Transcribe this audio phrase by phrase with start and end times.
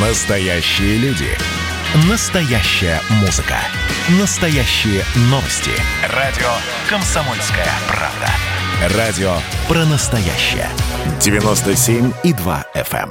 [0.00, 1.26] Настоящие люди.
[2.08, 3.56] Настоящая музыка.
[4.20, 5.72] Настоящие новости.
[6.14, 6.46] Радио
[6.88, 8.96] «Комсомольская правда».
[8.96, 9.32] Радио
[9.66, 10.68] про настоящее.
[11.18, 13.10] 97,2 FM.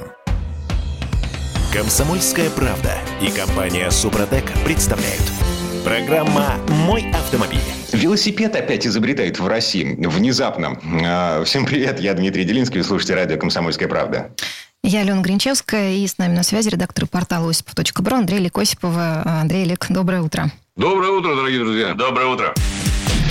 [1.74, 5.20] «Комсомольская правда» и компания «Супротек» представляют.
[5.84, 6.54] Программа
[6.86, 7.60] «Мой автомобиль».
[7.92, 9.94] Велосипед опять изобретают в России.
[10.06, 10.80] Внезапно.
[11.04, 14.30] А, Всем привет, я Дмитрий Делинский, вы слушаете радио «Комсомольская правда».
[14.84, 19.22] Я Алена Гринчевская, и с нами на связи редактор портала осипов.бро Андрей Лик Осипова.
[19.24, 20.50] Андрей Лик, доброе утро.
[20.76, 21.94] Доброе утро, дорогие друзья.
[21.94, 22.54] Доброе утро.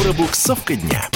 [0.04, 1.10] Пробуксовка дня.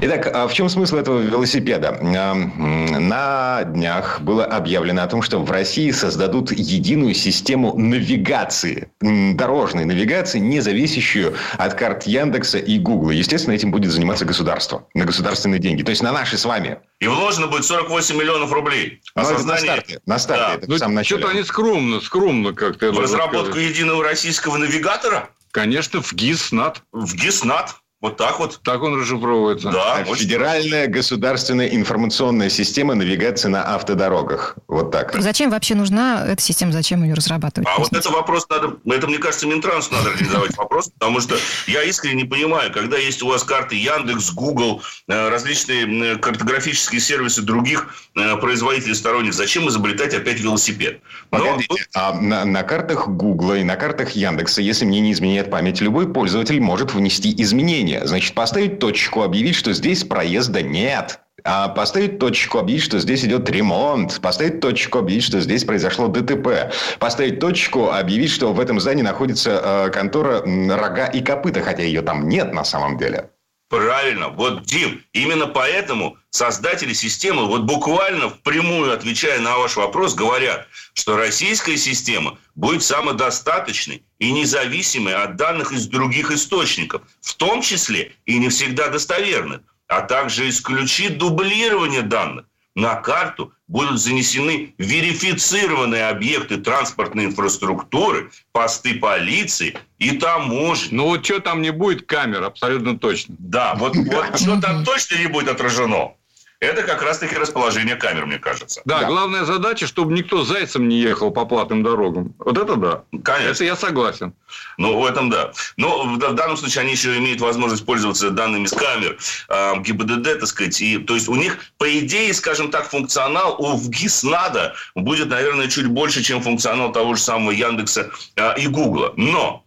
[0.00, 1.98] Итак, а в чем смысл этого велосипеда?
[2.02, 9.84] А, На днях было объявлено о том, что в России создадут единую систему навигации, дорожной
[9.84, 13.10] навигации, не зависящую от карт Яндекса и Гугла.
[13.10, 15.82] Естественно, этим будет заниматься государство на государственные деньги.
[15.82, 16.78] То есть на наши с вами.
[17.00, 19.00] И вложено будет 48 миллионов рублей.
[19.14, 20.00] А это на старте.
[20.06, 20.44] На старте.
[20.46, 20.54] Да.
[20.56, 21.20] это в Ну, самом начале.
[21.20, 22.92] что-то они скромно, скромно как-то.
[22.92, 23.70] В разработку сказать.
[23.70, 26.82] единого российского навигатора Конечно, в ГИС, НАТ.
[26.92, 27.76] в ГИСНАТ.
[28.04, 28.60] Вот так вот.
[28.62, 29.70] Так он расшифровывается.
[29.70, 34.56] Да, А Федеральная государственная информационная система навигации на автодорогах.
[34.68, 35.18] Вот так.
[35.18, 37.66] Зачем вообще нужна эта система, зачем ее разрабатывать?
[37.66, 41.82] А вот это вопрос надо, это, мне кажется, Минтрансу надо организовать вопрос, потому что я
[41.82, 47.40] искренне не понимаю, когда есть у вас карты Яндекс, Google, э, различные м, картографические сервисы
[47.40, 51.00] других э, производителей сторонних, зачем изобретать опять велосипед?
[51.30, 55.50] Но Погодите, а на, на картах Гугла и на картах Яндекса, если мне не изменяет
[55.50, 57.93] память, любой пользователь может внести изменения.
[58.04, 61.20] Значит, поставить точку, объявить, что здесь проезда нет.
[61.46, 64.18] А поставить точку, объявить, что здесь идет ремонт.
[64.22, 66.72] Поставить точку, объявить, что здесь произошло ДТП.
[66.98, 72.00] Поставить точку, объявить, что в этом здании находится э, контора рога и копыта, хотя ее
[72.00, 73.28] там нет на самом деле.
[73.74, 74.28] Правильно.
[74.28, 81.16] Вот, Дим, именно поэтому создатели системы, вот буквально впрямую отвечая на ваш вопрос, говорят, что
[81.16, 88.38] российская система будет самодостаточной и независимой от данных из других источников, в том числе и
[88.38, 92.46] не всегда достоверных, а также исключит дублирование данных.
[92.74, 100.96] На карту будут занесены верифицированные объекты транспортной инфраструктуры, посты полиции и таможни.
[100.96, 103.36] Ну вот что там не будет камер, абсолютно точно.
[103.38, 106.14] Да, вот, вот что там точно не будет отражено.
[106.64, 108.80] Это как раз-таки расположение камер, мне кажется.
[108.84, 109.06] Да, Да.
[109.06, 112.34] главная задача, чтобы никто зайцем не ехал по платным дорогам.
[112.38, 113.02] Вот это да.
[113.22, 113.50] Конечно.
[113.50, 114.34] Это я согласен.
[114.78, 115.52] Ну, в этом да.
[115.76, 120.46] Но в, данном случае они еще имеют возможность пользоваться данными с камер, э, ГИБДД, так
[120.46, 120.80] сказать.
[120.80, 125.86] И, то есть у них, по идее, скажем так, функционал у ГИСНАДа будет, наверное, чуть
[125.86, 129.12] больше, чем функционал того же самого Яндекса э, и Гугла.
[129.16, 129.63] Но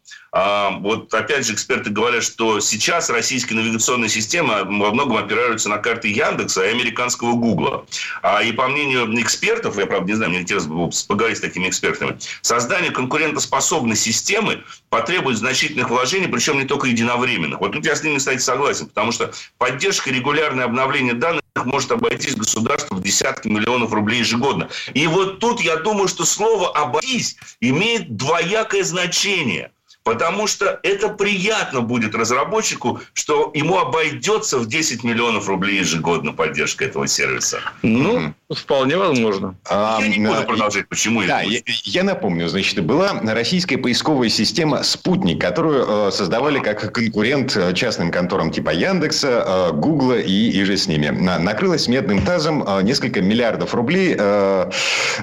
[0.81, 6.09] вот опять же эксперты говорят, что сейчас российские навигационные системы во многом опираются на карты
[6.09, 7.85] Яндекса и американского Гугла.
[8.21, 11.67] А, и по мнению экспертов, я правда не знаю, мне было бы поговорить с такими
[11.67, 17.59] экспертами, создание конкурентоспособной системы потребует значительных вложений, причем не только единовременных.
[17.59, 21.91] Вот тут я с ними, кстати, согласен, потому что поддержка и регулярное обновление данных может
[21.91, 24.69] обойтись государству в десятки миллионов рублей ежегодно.
[24.93, 29.71] И вот тут я думаю, что слово «обойтись» имеет двоякое значение.
[30.07, 36.85] Потому что это приятно будет разработчику, что ему обойдется в 10 миллионов рублей ежегодно поддержка
[36.85, 37.59] этого сервиса.
[37.81, 39.55] Ну, вполне возможно.
[39.69, 43.77] А, Я не буду а, продолжать, почему Да, это я, я напомню, значит, была российская
[43.77, 50.17] поисковая система «Спутник», которую э, создавали как конкурент э, частным конторам типа Яндекса, э, Гугла
[50.19, 51.09] и, и же с ними.
[51.09, 54.71] На- накрылась медным тазом э, несколько миллиардов рублей, э,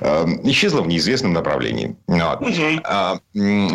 [0.01, 1.97] э, исчезла в неизвестном направлении.
[2.07, 2.41] Вот.
[2.43, 2.81] Мгм.
[2.85, 3.19] А,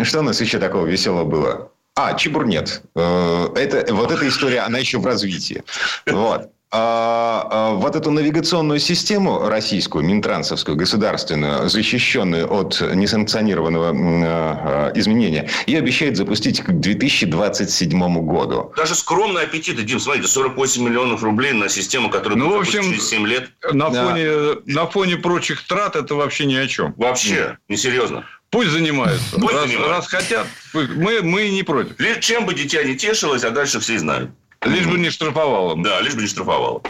[0.03, 1.71] что у нас еще такого веселого было?
[1.95, 2.83] А, Чебурнет.
[2.95, 5.63] Э, Это, вот эта история, она еще в развитии.
[6.05, 6.49] Вот.
[6.71, 15.49] А, а, вот эту навигационную систему российскую, минтрансовскую, государственную, защищенную от несанкционированного м, а, изменения,
[15.65, 18.71] ее обещают запустить к 2027 году.
[18.77, 23.09] Даже скромные аппетиты, Дим, смотрите, 48 миллионов рублей на систему, которая Ну, в общем, через
[23.09, 23.49] 7 лет.
[23.73, 24.03] На Да.
[24.07, 24.27] фоне,
[24.67, 26.93] на фоне прочих трат это вообще ни о чем.
[26.97, 28.25] Вообще, несерьезно.
[28.51, 29.39] Пусть занимаются.
[29.39, 29.89] Пусть раз, занимаются.
[29.95, 31.95] раз хотят, мы, мы не против.
[32.19, 34.31] Чем бы дитя не тешилось, а дальше все знают.
[34.65, 35.75] Лишь бы не штрафовало.
[35.81, 36.81] Да, лишь бы не штрафовало.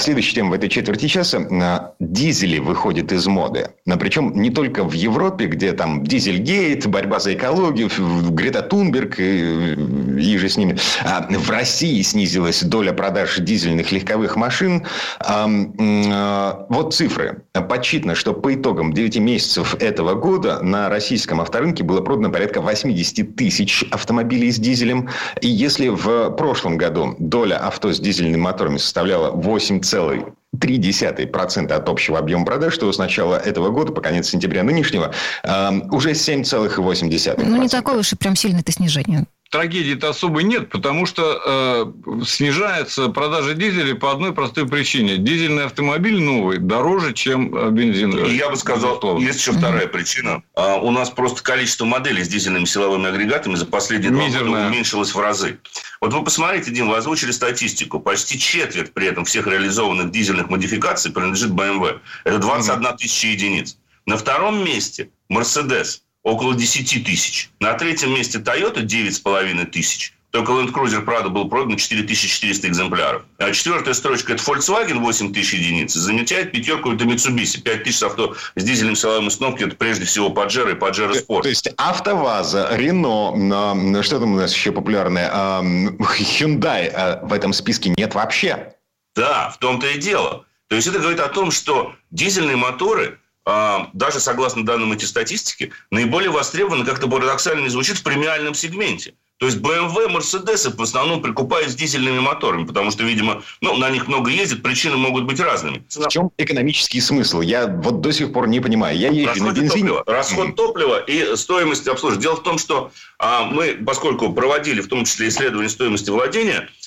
[0.00, 1.92] Следующая тема в этой четверти часа.
[2.00, 3.68] Дизели выходят из моды.
[3.84, 7.90] Но причем не только в Европе, где там дизельгейт, борьба за экологию,
[8.30, 9.74] Грета Тунберг и,
[10.18, 10.78] и же с ними.
[11.04, 14.86] А в России снизилась доля продаж дизельных легковых машин.
[15.18, 17.42] А, Вот цифры.
[17.52, 23.36] Подсчитано, что по итогам 9 месяцев этого года на российском авторынке было продано порядка 80
[23.36, 25.10] тысяч автомобилей с дизелем.
[25.42, 32.18] И если в прошлом году доля авто с дизельными моторами составляла 8,5 0,3% от общего
[32.18, 37.42] объема продаж, что с начала этого года по конец сентября нынешнего э, уже 7,8%.
[37.44, 42.24] Ну, не такое уж и прям сильное это снижение трагедии-то особой нет, потому что э,
[42.24, 45.18] снижается продажа дизеля по одной простой причине.
[45.18, 48.30] Дизельный автомобиль новый дороже, чем э, бензиновый.
[48.30, 49.24] И я бы сказал, безусловно.
[49.24, 50.42] есть еще вторая причина.
[50.54, 55.14] А, у нас просто количество моделей с дизельными силовыми агрегатами за последние два года уменьшилось
[55.14, 55.58] в разы.
[56.00, 57.98] Вот вы посмотрите, Дим, вы озвучили статистику.
[57.98, 61.98] Почти четверть при этом всех реализованных дизельных модификаций принадлежит BMW.
[62.24, 63.76] Это 21 тысяча единиц.
[64.06, 67.50] На втором месте Mercedes– около 10 тысяч.
[67.60, 70.14] На третьем месте Toyota 9,5 тысяч.
[70.30, 73.24] Только Land Cruiser Prado был продан 4400 экземпляров.
[73.38, 75.92] А четвертая строчка– это Volkswagen 8 тысяч единиц.
[75.92, 77.60] Замечает пятерку– это Mitsubishi.
[77.60, 81.42] 5 тысяч авто с дизельным силовым установкой– это прежде всего Pajero и Pajero Sport.
[81.42, 87.92] То есть АвтоВАЗа, Renault, что там у нас еще популярное, Hyundai а в этом списке
[87.96, 88.76] нет вообще.
[89.16, 90.44] Да, в том-то и дело.
[90.68, 96.30] То есть это говорит о том, что дизельные моторы даже согласно данным эти статистики, наиболее
[96.30, 99.14] востребованы, как-то парадоксально не звучит, в премиальном сегменте.
[99.40, 103.88] То есть BMW, Mercedes в основном прикупают с дизельными моторами, потому что, видимо, ну, на
[103.88, 105.82] них много ездят, причины могут быть разными.
[105.88, 107.40] В чем экономический смысл?
[107.40, 108.98] Я вот до сих пор не понимаю.
[108.98, 109.88] Я езжу Расход на бензине.
[109.88, 110.04] Топлива.
[110.06, 110.52] Расход mm.
[110.52, 112.22] топлива и стоимость обслуживания.
[112.22, 116.79] Дело в том, что а, мы, поскольку проводили в том числе исследование стоимости владения, а,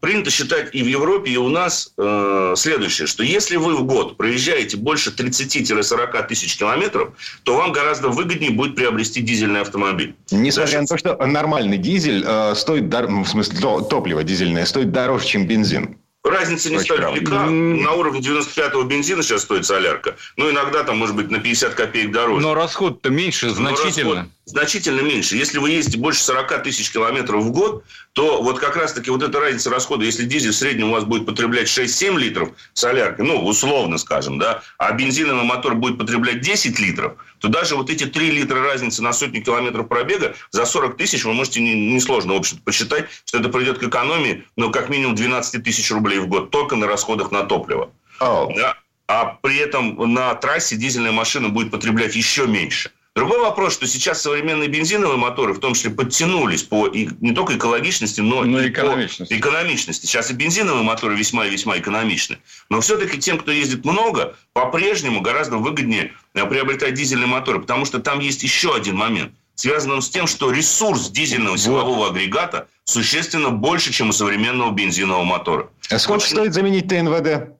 [0.00, 4.16] принято считать и в Европе, и у нас э, следующее, что если вы в год
[4.16, 7.10] проезжаете больше 30-40 тысяч километров,
[7.42, 10.14] то вам гораздо выгоднее будет приобрести дизельный автомобиль.
[10.30, 10.80] Несмотря Даже...
[10.82, 13.58] на то, что нормальный дизель э, стоит, в смысле
[13.90, 15.96] топливо дизельное стоит дороже, чем бензин.
[16.24, 17.46] Разница не столь велика.
[17.46, 20.16] На уровне 95-го бензина сейчас стоит солярка.
[20.36, 22.42] Ну, иногда там, может быть, на 50 копеек дороже.
[22.42, 24.14] Но расход-то меньше, значительно.
[24.14, 25.36] расход значительно меньше.
[25.36, 29.38] Если вы ездите больше 40 тысяч километров в год, то вот как раз-таки вот эта
[29.38, 33.98] разница расхода, если дизель в среднем у вас будет потреблять 6-7 литров солярки, ну, условно
[33.98, 38.60] скажем, да, а бензиновый мотор будет потреблять 10 литров, то даже вот эти 3 литра
[38.60, 43.06] разницы на сотню километров пробега за 40 тысяч вы можете несложно, не в общем посчитать,
[43.26, 46.86] что это придет к экономии, ну, как минимум 12 тысяч рублей в год только на
[46.86, 47.90] расходах на топливо.
[48.20, 48.52] Oh.
[48.56, 48.76] Да?
[49.06, 52.90] А при этом на трассе дизельная машина будет потреблять еще меньше.
[53.18, 57.56] Другой вопрос, что сейчас современные бензиновые моторы, в том числе, подтянулись по и, не только
[57.56, 59.34] экологичности, но, но и экономичности.
[59.34, 60.06] по экономичности.
[60.06, 62.38] Сейчас и бензиновые моторы весьма и весьма экономичны.
[62.70, 67.98] Но все-таки тем, кто ездит много, по-прежнему гораздо выгоднее э, приобретать дизельные моторы, потому что
[67.98, 72.10] там есть еще один момент, связанный с тем, что ресурс дизельного силового вот.
[72.12, 75.70] агрегата существенно больше, чем у современного бензинового мотора.
[75.90, 76.36] А сколько Очень...
[76.36, 77.58] стоит заменить ТНВД?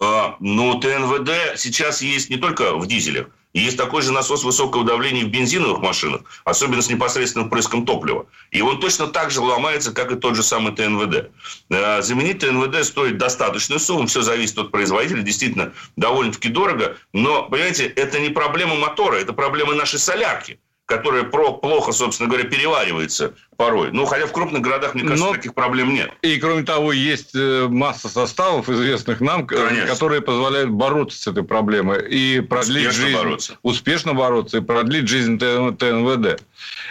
[0.00, 3.28] А, ну, ТНВД сейчас есть не только в дизелях.
[3.54, 8.26] Есть такой же насос высокого давления в бензиновых машинах, особенно с непосредственным впрыском топлива.
[8.50, 11.30] И он точно так же ломается, как и тот же самый ТНВД.
[11.70, 16.96] Э, заменить ТНВД стоит достаточную сумму, все зависит от производителя, действительно довольно-таки дорого.
[17.14, 22.48] Но, понимаете, это не проблема мотора, это проблема нашей солярки которая про, плохо, собственно говоря,
[22.48, 23.90] переваривается порой.
[23.92, 25.34] Ну, хотя в крупных городах, мне кажется, Но...
[25.34, 26.10] таких проблем нет.
[26.22, 29.86] И, кроме того, есть э, масса составов, известных нам, Конечно.
[29.86, 32.08] которые позволяют бороться с этой проблемой.
[32.08, 33.18] И продлить успешно жизнь...
[33.18, 33.58] Бороться.
[33.62, 36.40] Успешно бороться и продлить жизнь ТНВД.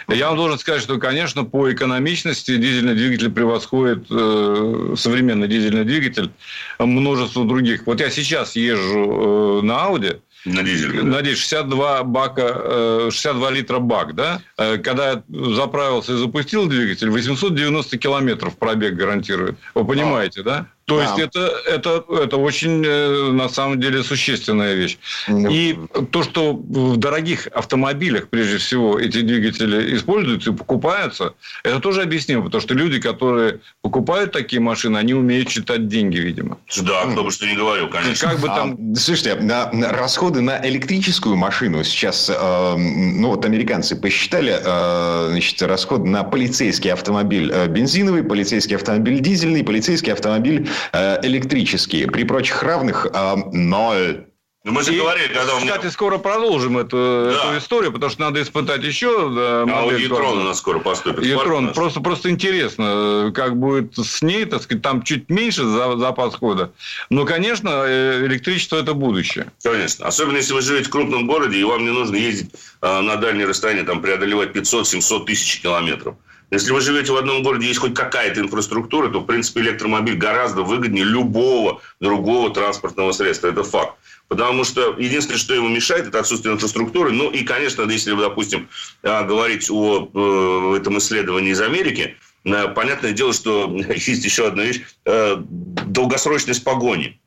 [0.06, 6.30] Я вам должен сказать, что, конечно, по экономичности дизельный двигатель превосходит э, современный дизельный двигатель
[6.78, 7.84] множество других.
[7.84, 11.04] Вот я сейчас езжу э, на Ауди, на дизель.
[11.04, 14.40] На дизель 62 бака, 62 э, литра бак, да?
[14.56, 19.56] Э, когда я заправился и запустил двигатель, 890 километров пробег гарантирует.
[19.74, 20.44] Вы понимаете, а.
[20.44, 20.66] да?
[20.88, 21.02] То да.
[21.02, 24.96] есть это, это, это очень, э, на самом деле, существенная вещь.
[25.28, 25.76] Ну, и
[26.10, 32.44] то, что в дорогих автомобилях, прежде всего, эти двигатели используются и покупаются, это тоже объяснимо,
[32.44, 36.56] потому что люди, которые покупают такие машины, они умеют считать деньги, видимо.
[36.80, 38.30] Да, кто бы что ни говорил, конечно.
[38.30, 38.72] Как бы там...
[38.72, 45.28] а, слушайте, на, на расходы на электрическую машину сейчас, э, ну вот американцы посчитали, э,
[45.32, 52.06] значит, расходы на полицейский автомобиль э, бензиновый, полицейский автомобиль дизельный, полицейский автомобиль электрические.
[52.08, 54.26] При прочих равных э, ноль.
[54.64, 55.76] Ну, мы же и, говорили, когда меня...
[55.76, 57.50] Кстати, скоро продолжим эту, да.
[57.50, 61.24] эту историю, потому что надо испытать еще да, А у Етрон у нас скоро поступит.
[61.24, 61.72] Етрон.
[61.72, 66.72] Просто, просто интересно, как будет с ней, так сказать, там чуть меньше запас хода.
[67.08, 69.52] Но, конечно, э, электричество– это будущее.
[69.62, 70.06] Конечно.
[70.06, 72.50] Особенно, если вы живете в крупном городе, и вам не нужно ездить
[72.82, 76.16] на дальние расстояния, там, преодолевать 500-700 тысяч километров.
[76.50, 80.62] Если вы живете в одном городе, есть хоть какая-то инфраструктура, то, в принципе, электромобиль гораздо
[80.62, 83.48] выгоднее любого другого транспортного средства.
[83.48, 83.94] Это факт.
[84.28, 87.12] Потому что единственное, что ему мешает, это отсутствие инфраструктуры.
[87.12, 88.68] Ну и, конечно, если, допустим,
[89.02, 94.64] а, говорить о э, этом исследовании из Америки, э, понятное дело, что есть еще одна
[94.64, 94.82] вещь.
[95.04, 97.20] Э, долгосрочность погони.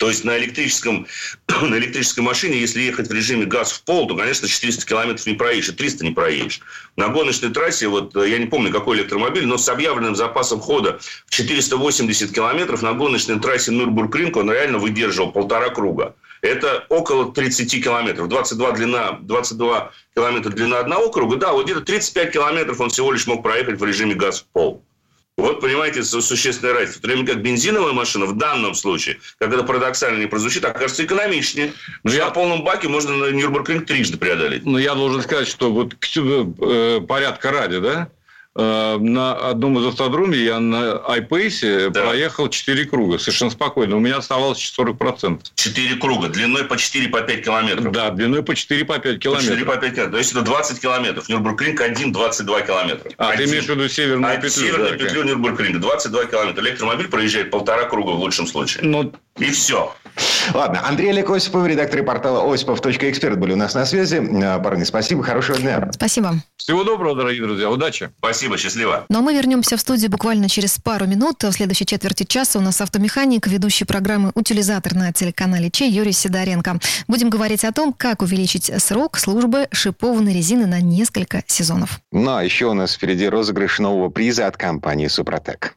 [0.00, 1.06] То есть на, электрическом,
[1.62, 5.34] на электрической машине, если ехать в режиме газ в пол, то, конечно, 400 километров не
[5.34, 6.62] проедешь, и 300 не проедешь.
[6.96, 11.30] На гоночной трассе, вот я не помню, какой электромобиль, но с объявленным запасом хода в
[11.30, 16.14] 480 километров на гоночной трассе Нюрбургринг он реально выдерживал полтора круга.
[16.40, 18.28] Это около 30 километров.
[18.28, 21.36] 22, длина, 22 километра длина одного круга.
[21.36, 24.82] Да, вот где-то 35 километров он всего лишь мог проехать в режиме газ в пол.
[25.40, 26.98] Вот, понимаете, существенная разница.
[26.98, 31.04] В то время как бензиновая машина в данном случае, как это парадоксально не прозвучит, окажется
[31.04, 31.72] экономичнее.
[32.04, 32.26] Но я...
[32.26, 34.66] на полном баке можно на Нюрнбургринг трижды преодолеть.
[34.66, 38.10] Но я должен сказать, что вот э, порядка ради, да,
[38.56, 42.02] на одном из автодромов я на iPace да.
[42.02, 43.96] проехал 4 круга совершенно спокойно.
[43.96, 45.40] У меня оставалось 40%.
[45.54, 47.92] 4 круга, длиной по 4 по 5 километров.
[47.92, 49.50] Да, длиной по 4 по 5 километров.
[49.50, 50.12] 4 по 5 километров.
[50.12, 51.28] То есть это 20 километров.
[51.28, 53.10] Нюрнбургринг 1, 22 километра.
[53.18, 53.38] А, 1.
[53.38, 54.50] ты имеешь в виду северную а, петлю?
[54.50, 55.78] Северную да, петлю Нюрнбургринга.
[55.78, 56.62] 22 километра.
[56.62, 58.84] Электромобиль проезжает полтора круга в лучшем случае.
[58.84, 59.92] Ну, и все.
[60.52, 64.16] Ладно, Андрей Олег Осипов, редактор портала осипов.эксперт были у нас на связи.
[64.16, 65.88] Э, парни, спасибо, хорошего дня.
[65.92, 66.34] Спасибо.
[66.56, 68.10] Всего доброго, дорогие друзья, удачи.
[68.18, 69.06] Спасибо, счастливо.
[69.08, 71.42] Ну а мы вернемся в студию буквально через пару минут.
[71.42, 76.78] В следующей четверти часа у нас автомеханик, ведущий программы «Утилизатор» на телеканале Че Юрий Сидоренко.
[77.06, 82.00] Будем говорить о том, как увеличить срок службы шипованной резины на несколько сезонов.
[82.12, 85.76] Ну а еще у нас впереди розыгрыш нового приза от компании «Супротек».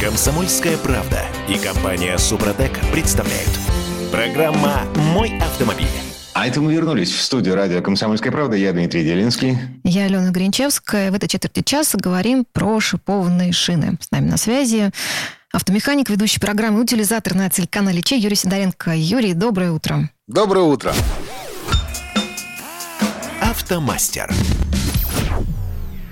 [0.00, 3.50] Комсомольская правда и компания Супротек представляют.
[4.12, 5.88] Программа «Мой автомобиль».
[6.34, 8.54] А это мы вернулись в студию радио «Комсомольская правда».
[8.54, 9.58] Я Дмитрий Делинский.
[9.82, 11.10] Я Алена Гринчевская.
[11.10, 13.98] В этой четверти часа говорим про шипованные шины.
[14.00, 14.92] С нами на связи
[15.52, 18.92] автомеханик, ведущий программы «Утилизатор» на телеканале Че Юрий Сидоренко.
[18.94, 20.08] Юрий, доброе утро.
[20.28, 20.94] Доброе утро.
[23.40, 24.32] Автомастер.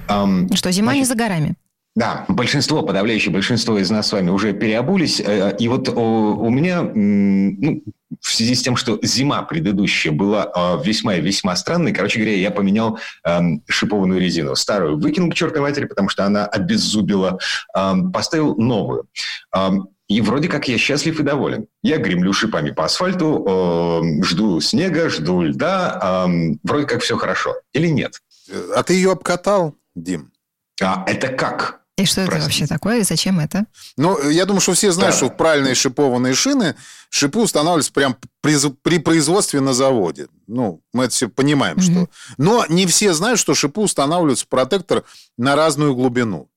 [0.08, 1.54] Um, что, зима значит, не за горами?
[1.96, 5.18] Да, большинство, подавляющее большинство из нас с вами уже переобулись.
[5.18, 7.82] Э, и вот у меня, ну,
[8.20, 12.36] в связи с тем, что зима предыдущая была а, весьма и весьма странной, короче говоря,
[12.36, 12.98] я поменял
[13.66, 14.54] шипованную резину.
[14.56, 17.38] Старую выкинул к чертовой матери, потому что она обеззубила.
[17.72, 19.08] Поставил новую.
[20.08, 21.66] И вроде как я счастлив и доволен.
[21.82, 26.28] Я гремлю шипами по асфальту, жду снега, жду льда.
[26.62, 27.56] Вроде как все хорошо.
[27.72, 28.20] Или нет?
[28.74, 30.30] А ты ее обкатал, Дим?
[30.80, 31.85] А это как?
[31.96, 32.36] И что Простите.
[32.36, 33.64] это вообще такое, и зачем это?
[33.96, 35.16] Ну, я думаю, что все знают, да.
[35.16, 36.76] что правильные шипованные шины,
[37.08, 40.28] шипы устанавливаются прямо при, при производстве на заводе.
[40.46, 41.80] Ну, мы это все понимаем, mm-hmm.
[41.80, 42.08] что...
[42.36, 45.04] Но не все знают, что шипы устанавливаются в протектор
[45.38, 46.50] на разную глубину.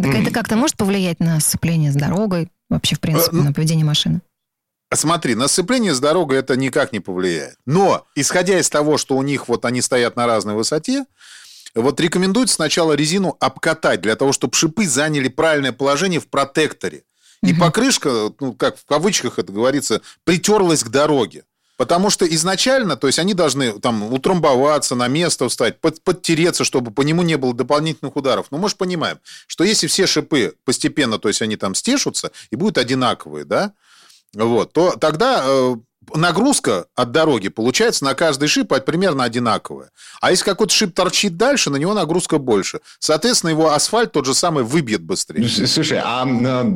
[0.00, 3.84] Так это как-то может повлиять на сцепление с дорогой, вообще, в принципе, э, на поведение
[3.84, 4.20] машины?
[4.92, 7.56] Смотри, на сцепление с дорогой это никак не повлияет.
[7.66, 11.04] Но, исходя из того, что у них вот они стоят на разной высоте,
[11.74, 17.04] вот рекомендуется сначала резину обкатать для того, чтобы шипы заняли правильное положение в протекторе.
[17.42, 17.60] И угу.
[17.60, 21.44] покрышка, ну, как в кавычках это говорится, притерлась к дороге.
[21.76, 26.92] Потому что изначально, то есть они должны там утрамбоваться, на место встать, под, подтереться, чтобы
[26.92, 28.46] по нему не было дополнительных ударов.
[28.52, 32.56] Но мы же понимаем, что если все шипы постепенно, то есть они там стешутся и
[32.56, 33.72] будут одинаковые, да,
[34.34, 35.76] вот, то тогда э,
[36.14, 39.90] нагрузка от дороги получается на каждый шип примерно одинаковая.
[40.20, 42.80] А если какой-то шип торчит дальше, на него нагрузка больше.
[42.98, 45.40] Соответственно, его асфальт тот же самый выбьет быстрее.
[45.40, 46.26] Ну, слушай, а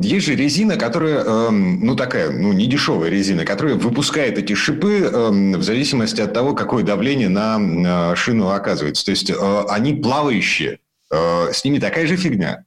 [0.01, 5.09] есть же резина, которая, эм, ну такая, ну не дешевая резина, которая выпускает эти шипы
[5.11, 9.05] эм, в зависимости от того, какое давление на шину оказывается.
[9.05, 10.79] То есть э, они плавающие.
[11.11, 12.65] Э, с ними такая же фигня.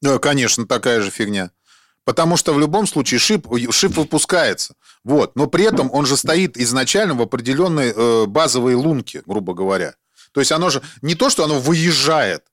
[0.00, 1.50] Да, конечно, такая же фигня.
[2.04, 4.74] Потому что в любом случае шип, шип выпускается.
[5.04, 5.36] Вот.
[5.36, 9.94] Но при этом он же стоит изначально в определенной э, базовой лунке, грубо говоря.
[10.32, 12.44] То есть оно же не то, что оно выезжает.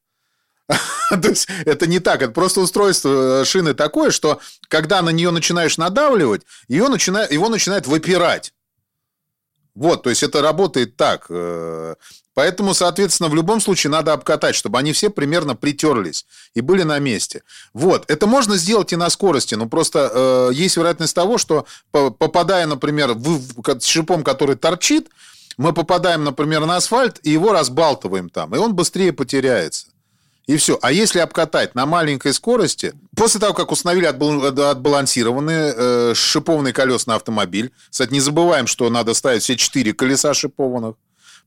[1.09, 2.21] То есть это не так.
[2.21, 7.49] Это просто устройство э, шины такое, что когда на нее начинаешь надавливать, ее начинает, его
[7.49, 8.53] начинает выпирать.
[9.73, 11.27] Вот, то есть это работает так.
[12.33, 16.97] Поэтому, соответственно, в любом случае надо обкатать, чтобы они все примерно притерлись и были на
[16.99, 17.43] месте.
[17.73, 18.09] Вот.
[18.09, 23.13] Это можно сделать и на скорости, но просто э, есть вероятность того, что попадая, например,
[23.13, 25.09] в, в, шипом, который торчит,
[25.57, 29.87] мы попадаем, например, на асфальт и его разбалтываем там, и он быстрее потеряется.
[30.47, 30.79] И все.
[30.81, 37.15] А если обкатать на маленькой скорости, после того, как установили отбалансированные э, шипованные колеса на
[37.15, 40.95] автомобиль, кстати, не забываем, что надо ставить все четыре колеса шипованных,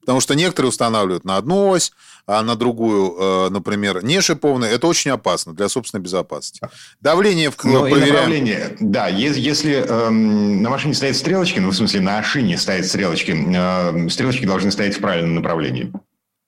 [0.04, 1.92] потому что некоторые устанавливают на одну ось,
[2.26, 4.72] а на другую, э, например, не шипованные.
[4.72, 6.60] Это очень опасно для собственной безопасности.
[7.00, 8.14] Давление в ну, проверяем.
[8.14, 13.32] направление, да, если, э, на машине стоят стрелочки, ну, в смысле, на шине стоят стрелочки,
[13.32, 15.92] э, стрелочки должны стоять в правильном направлении.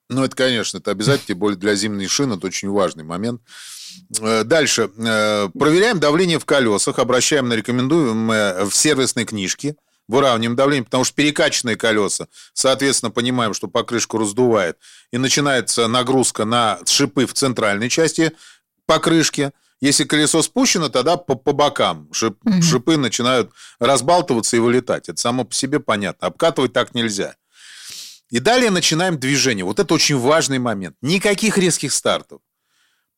[0.09, 3.41] Ну, это, конечно, это обязательно, тем более для зимней шины, это очень важный момент.
[4.21, 4.91] Э, дальше.
[4.99, 9.77] Э, проверяем давление в колесах, обращаем на рекомендуемые в сервисной книжке,
[10.09, 14.79] выравниваем давление, потому что перекачанные колеса, соответственно, понимаем, что покрышку раздувает,
[15.11, 18.33] и начинается нагрузка на шипы в центральной части
[18.87, 19.53] покрышки.
[19.81, 22.63] Если колесо спущено, тогда по, по бокам шип, угу.
[22.63, 25.09] шипы начинают разбалтываться и вылетать.
[25.09, 26.29] Это само по себе понятно.
[26.29, 27.37] Обкатывать так нельзя.
[28.31, 29.65] И далее начинаем движение.
[29.65, 30.97] Вот это очень важный момент.
[31.03, 32.41] Никаких резких стартов.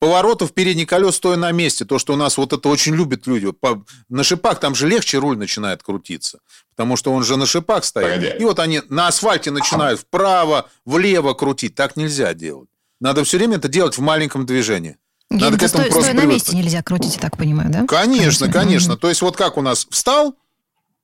[0.00, 1.84] Поворотов передних колес стоя на месте.
[1.84, 3.50] То, что у нас вот это очень любят люди.
[3.50, 6.38] По, на шипах там же легче руль начинает крутиться.
[6.70, 8.14] Потому что он же на шипах стоит.
[8.14, 8.32] Погоди.
[8.38, 11.74] И вот они на асфальте начинают вправо, влево крутить.
[11.74, 12.68] Так нельзя делать.
[13.00, 14.96] Надо все время это делать в маленьком движении.
[15.30, 17.84] Надо к этому сто, просто стоя на месте нельзя крутить, я так понимаю, да?
[17.86, 18.96] Конечно, конечно.
[18.96, 20.36] То есть вот как у нас встал,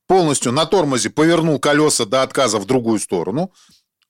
[0.06, 3.52] полностью на тормозе повернул колеса до отказа в другую сторону,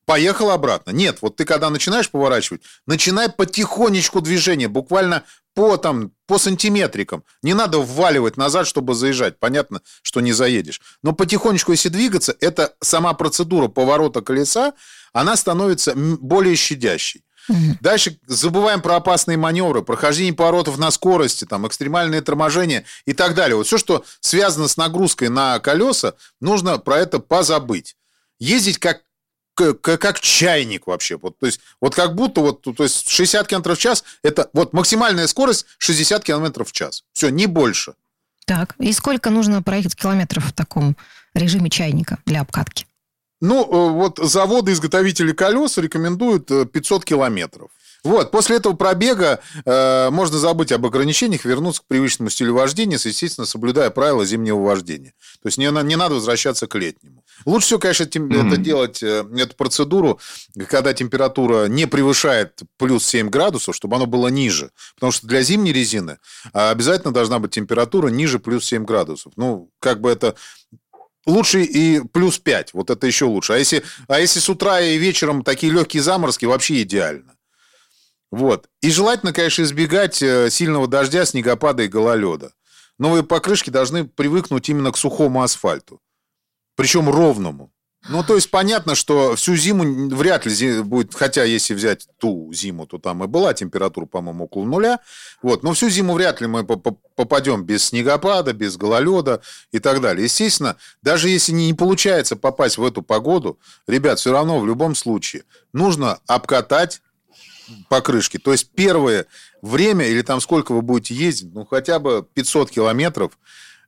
[0.07, 0.91] поехал обратно.
[0.91, 7.25] Нет, вот ты когда начинаешь поворачивать, начинай потихонечку движение, буквально по, там, по сантиметрикам.
[7.43, 9.39] Не надо вваливать назад, чтобы заезжать.
[9.39, 10.81] Понятно, что не заедешь.
[11.03, 14.75] Но потихонечку, если двигаться, это сама процедура поворота колеса,
[15.13, 17.25] она становится более щадящей.
[17.81, 23.57] Дальше забываем про опасные маневры, прохождение поворотов на скорости, там, экстремальные торможения и так далее.
[23.57, 27.97] Вот все, что связано с нагрузкой на колеса, нужно про это позабыть.
[28.39, 29.03] Ездить как
[29.55, 31.17] как, как чайник вообще.
[31.17, 34.73] Вот, то есть, вот как будто вот, то есть 60 км в час, это вот
[34.73, 37.05] максимальная скорость 60 км в час.
[37.13, 37.95] Все, не больше.
[38.47, 40.97] Так, и сколько нужно проехать километров в таком
[41.35, 42.87] режиме чайника для обкатки?
[43.41, 47.71] Ну, э, вот заводы-изготовители колес рекомендуют 500 э, километров.
[48.05, 53.47] Вот, после этого пробега э, можно забыть об ограничениях, вернуться к привычному стилю вождения, естественно,
[53.47, 55.15] соблюдая правила зимнего вождения.
[55.43, 57.25] То есть не, не надо возвращаться к летнему.
[57.47, 58.47] Лучше всего, конечно, тем, mm-hmm.
[58.47, 60.21] это делать, э, эту процедуру,
[60.69, 64.71] когда температура не превышает плюс 7 градусов, чтобы оно было ниже.
[64.97, 66.19] Потому что для зимней резины
[66.53, 69.33] а, обязательно должна быть температура ниже плюс 7 градусов.
[69.37, 70.35] Ну, как бы это
[71.27, 73.55] лучше и плюс 5, вот это еще лучше.
[73.55, 77.34] А если, а если с утра и вечером такие легкие заморозки, вообще идеально.
[78.35, 78.69] Вот.
[78.83, 82.51] И желательно, конечно, избегать э, сильного дождя, снегопада и гололеда.
[82.99, 86.01] Новые покрышки должны привыкнуть именно к сухому асфальту.
[86.75, 87.71] Причем ровному.
[88.09, 92.87] Ну, то есть понятно, что всю зиму вряд ли будет, хотя если взять ту зиму,
[92.89, 94.99] то там и была температура, по-моему, около нуля.
[95.41, 100.25] Вот, но всю зиму вряд ли мы попадем без снегопада, без гололеда и так далее.
[100.25, 105.45] Естественно, даже если не получается попасть в эту погоду, ребят, все равно в любом случае
[105.73, 107.01] нужно обкатать
[107.89, 108.39] покрышки.
[108.39, 109.27] То есть первое
[109.63, 113.39] время, или там сколько вы будете ездить, ну хотя бы 500 километров,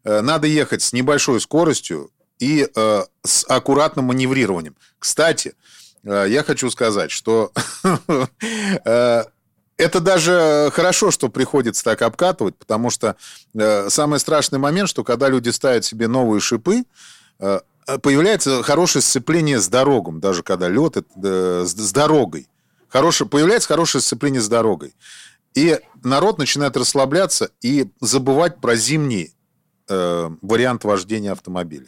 [0.05, 4.77] э, надо ехать с небольшой скоростью и э, с аккуратным маневрированием.
[4.99, 5.55] Кстати,
[6.05, 7.53] э, я хочу сказать, что
[8.85, 9.25] э,
[9.77, 13.17] это даже хорошо, что приходится так обкатывать, потому что
[13.55, 16.85] э, самый страшный момент, что когда люди ставят себе новые шипы,
[18.03, 22.49] появляется хорошее сцепление с дорогом, даже когда лед с дорогой
[22.89, 24.95] хорошее, появляется хорошее сцепление с дорогой.
[25.55, 29.35] И народ начинает расслабляться и забывать про зимний
[29.89, 31.87] э, вариант вождения автомобиля.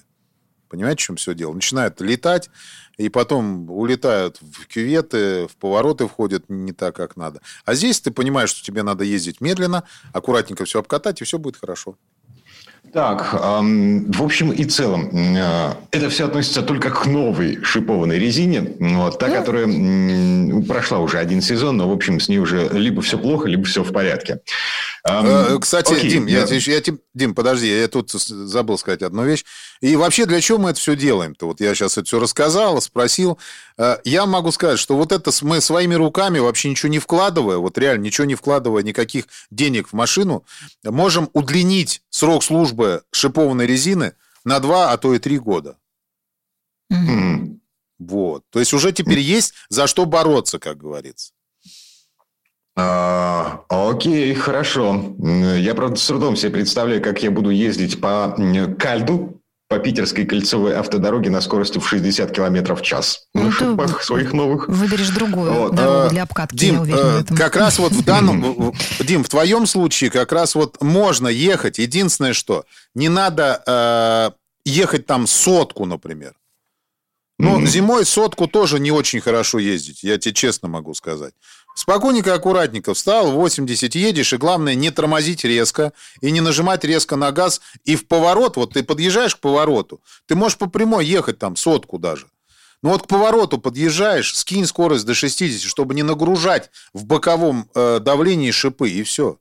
[0.68, 1.54] Понимаете, в чем все дело?
[1.54, 2.50] Начинают летать,
[2.98, 7.40] и потом улетают в кюветы, в повороты входят не так, как надо.
[7.64, 11.56] А здесь ты понимаешь, что тебе надо ездить медленно, аккуратненько все обкатать, и все будет
[11.56, 11.96] хорошо.
[12.92, 18.76] Так, в общем и целом, э, это все относится только к новой шипованной резине.
[18.78, 23.02] Вот, та, которая э, прошла уже один сезон, но, в общем, с ней уже либо
[23.02, 24.40] все плохо, либо все в порядке.
[25.04, 26.82] Эм, Кстати, окей, Дим, я, я, я,
[27.14, 29.44] Дим, подожди, я тут забыл сказать одну вещь.
[29.80, 31.46] И вообще, для чего мы это все делаем-то?
[31.46, 33.38] Вот я сейчас это все рассказал, спросил.
[33.78, 37.78] Э, я могу сказать, что вот это мы своими руками, вообще ничего не вкладывая, вот
[37.78, 40.44] реально ничего не вкладывая, никаких денег в машину,
[40.84, 44.14] можем удлинить срок службы шипованной резины
[44.44, 45.78] на два, а то и три года.
[46.92, 47.58] Mm-hmm.
[48.00, 48.44] Вот.
[48.50, 51.32] То есть уже теперь есть за что бороться, как говорится.
[52.76, 55.16] А, окей, хорошо.
[55.18, 58.36] Я, правда, с трудом себе представляю, как я буду ездить по
[58.78, 59.37] кальду
[59.68, 63.28] по питерской кольцевой автодороге на скорости в 60 километров в час.
[63.34, 64.66] Ну, на шипах своих новых.
[64.66, 67.36] Выберешь другую Вот, дорогу а, для обкатки, Дим, я уверена в э, этом.
[67.36, 68.74] как раз вот в данном...
[69.00, 71.78] Дим, в твоем случае как раз вот можно ехать.
[71.78, 74.30] Единственное, что не надо э,
[74.64, 76.32] ехать там сотку, например.
[77.38, 77.66] Ну, Мгм.
[77.66, 81.34] зимой сотку тоже не очень хорошо ездить, я тебе честно могу сказать.
[81.78, 87.30] Спокойненько, аккуратненько встал, 80 едешь, и главное не тормозить резко, и не нажимать резко на
[87.30, 91.54] газ, и в поворот, вот ты подъезжаешь к повороту, ты можешь по прямой ехать там
[91.54, 92.26] сотку даже.
[92.82, 98.00] Ну вот к повороту подъезжаешь, скинь скорость до 60, чтобы не нагружать в боковом э,
[98.00, 99.38] давлении шипы, и все.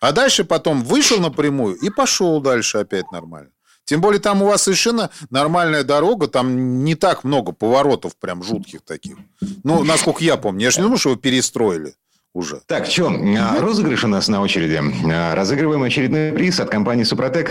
[0.00, 3.50] А дальше потом вышел напрямую и пошел дальше опять нормально.
[3.84, 8.80] Тем более там у вас совершенно нормальная дорога, там не так много поворотов прям жутких
[8.82, 9.16] таких.
[9.62, 10.62] Ну, насколько я помню.
[10.64, 11.94] Я же не думаю, что вы перестроили
[12.32, 12.60] уже.
[12.66, 13.12] Так, что,
[13.60, 14.80] розыгрыш у нас на очереди.
[15.12, 17.50] А, Разыгрываем очередной приз от компании «Супротек».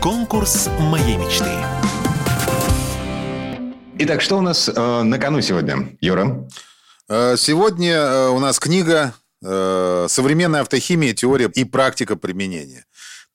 [0.00, 1.50] Конкурс моей мечты.
[3.98, 6.48] Итак, что у нас э, на кону сегодня, Юра?
[7.08, 9.12] Э, Сегодня э, у нас книга
[9.44, 11.12] э, «Современная автохимия.
[11.12, 12.86] Теория и практика применения».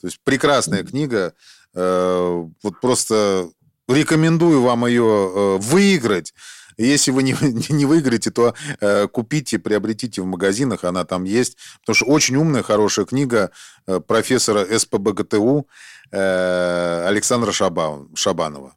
[0.06, 1.34] То есть прекрасная книга.
[1.74, 3.50] Э, Вот просто
[3.88, 6.32] рекомендую вам ее э, выиграть.
[6.78, 7.34] Если вы не,
[7.74, 11.58] не выиграете, то э, купите, приобретите в магазинах, она там есть.
[11.82, 13.50] Потому что очень умная, хорошая книга
[13.88, 15.68] э, профессора СПБГТУ
[16.12, 18.76] э, Александра Шаба- Шабанова.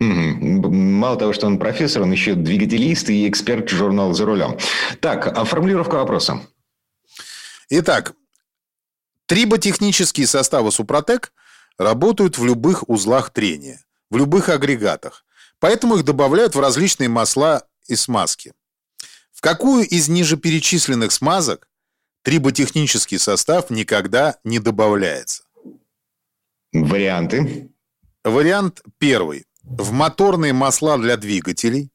[0.00, 4.56] Мало того, что он профессор, он еще двигателист и эксперт журнала «За рулем».
[5.00, 6.40] Так, а формулировка вопроса.
[7.68, 8.14] Итак,
[9.28, 11.32] триботехнические составы Супротек
[11.76, 15.24] работают в любых узлах трения, в любых агрегатах.
[15.60, 18.54] Поэтому их добавляют в различные масла и смазки.
[19.32, 21.68] В какую из ниже перечисленных смазок
[22.22, 25.44] триботехнический состав никогда не добавляется?
[26.72, 27.68] Варианты.
[28.24, 29.46] Вариант первый.
[29.62, 31.90] В моторные масла для двигателей.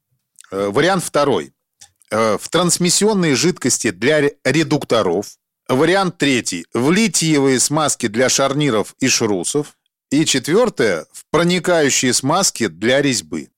[0.51, 1.53] Э, Вариант второй.
[2.11, 5.37] Э, В трансмиссионные жидкости для ре- редукторов.
[5.75, 6.67] Вариант третий.
[6.73, 9.75] В литиевые смазки для шарниров и шрусов.
[10.11, 11.07] И четвертое.
[11.11, 13.49] В проникающие смазки для резьбы.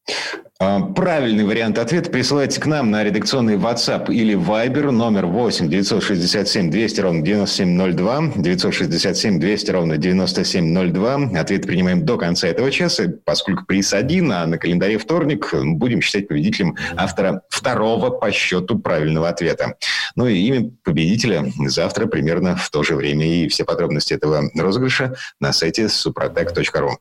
[0.57, 6.71] А, Правильный вариант ответа присылайте к нам на редакционный WhatsApp или Viber номер 8 967
[6.71, 11.39] 200 ровно 9702, 967 200 ровно 9702.
[11.39, 16.29] Ответ принимаем до конца этого часа, поскольку приз один, а на календаре вторник будем считать
[16.29, 19.75] победителем автора второго по счету правильного ответа.
[20.15, 23.27] Ну и имя победителя завтра примерно в то же время.
[23.27, 26.91] И все подробности этого розыгрыша на сайте suprotec.ru.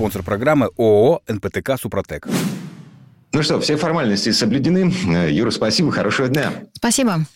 [0.00, 2.19] Спонсор программы ООО «НПТК Супротек».
[3.32, 4.92] Ну что, все формальности соблюдены.
[5.08, 6.52] Э, Юра, спасибо, хорошего дня.
[6.74, 7.26] Спасибо.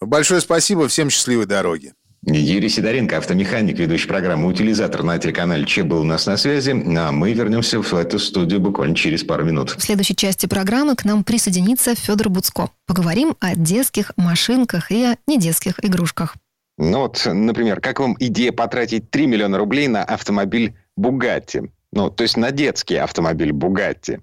[0.00, 1.92] Большое спасибо, всем счастливой дороги.
[2.26, 6.70] Юрий Сидоренко, автомеханик, ведущий программы «Утилизатор» на телеканале Че был у нас на связи.
[6.70, 9.72] А мы вернемся в эту студию буквально через пару минут.
[9.76, 12.70] В следующей части программы к нам присоединится Федор Буцко.
[12.86, 16.36] Поговорим о детских машинках и о недетских игрушках.
[16.78, 21.70] Ну вот, например, как вам идея потратить 3 миллиона рублей на автомобиль «Бугатти»?
[21.92, 24.20] Ну, то есть на детский автомобиль «Бугатти».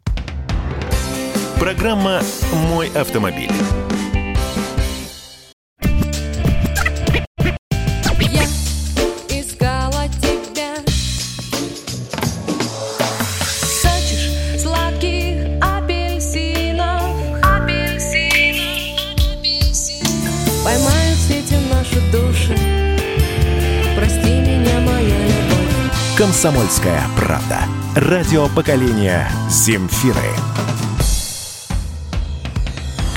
[1.61, 2.23] Программа
[2.71, 3.51] «Мой автомобиль».
[8.19, 8.45] Я
[9.29, 10.77] искала тебя
[13.79, 17.03] Хочешь сладких апельсинов
[20.63, 22.57] Поймают в сети наши души
[23.95, 27.59] Прости меня, моя любовь «Комсомольская правда».
[27.95, 30.70] Радио поколения «Земфиры».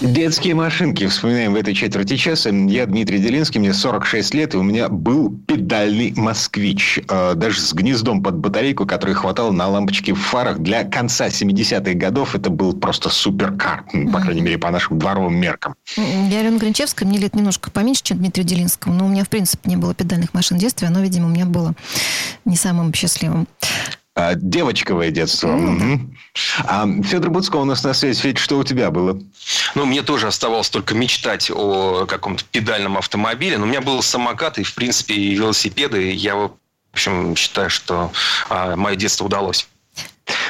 [0.00, 1.06] Детские машинки.
[1.06, 2.50] Вспоминаем в этой четверти часа.
[2.50, 7.00] Я Дмитрий Делинский, мне 46 лет, и у меня был педальный «Москвич».
[7.08, 10.58] Э, Даже с гнездом под батарейку, который хватало на лампочки в фарах.
[10.58, 13.84] Для конца 70-х годов это был просто суперкар.
[13.94, 15.74] ну, По крайней мере, по нашим дворовым меркам.
[15.96, 19.70] Я Алена Гринчевская, мне лет немножко поменьше, чем Дмитрию Делинскому, но у меня, в принципе,
[19.70, 21.74] не было педальных машин в детстве, оно, видимо, у меня было
[22.44, 23.48] не самым счастливым.
[24.16, 25.60] А, девочковое детство.
[26.64, 28.18] А, Федор Буцко у нас на связи.
[28.18, 29.20] Федь, что у тебя было?
[29.74, 33.58] Ну, мне тоже оставалось только мечтать о каком-то педальном автомобиле.
[33.58, 36.12] Но у меня был самокат и, в принципе, и велосипеды.
[36.12, 36.52] Я, в
[36.94, 38.10] общем, считаю, что
[38.48, 39.68] а, мое детство удалось.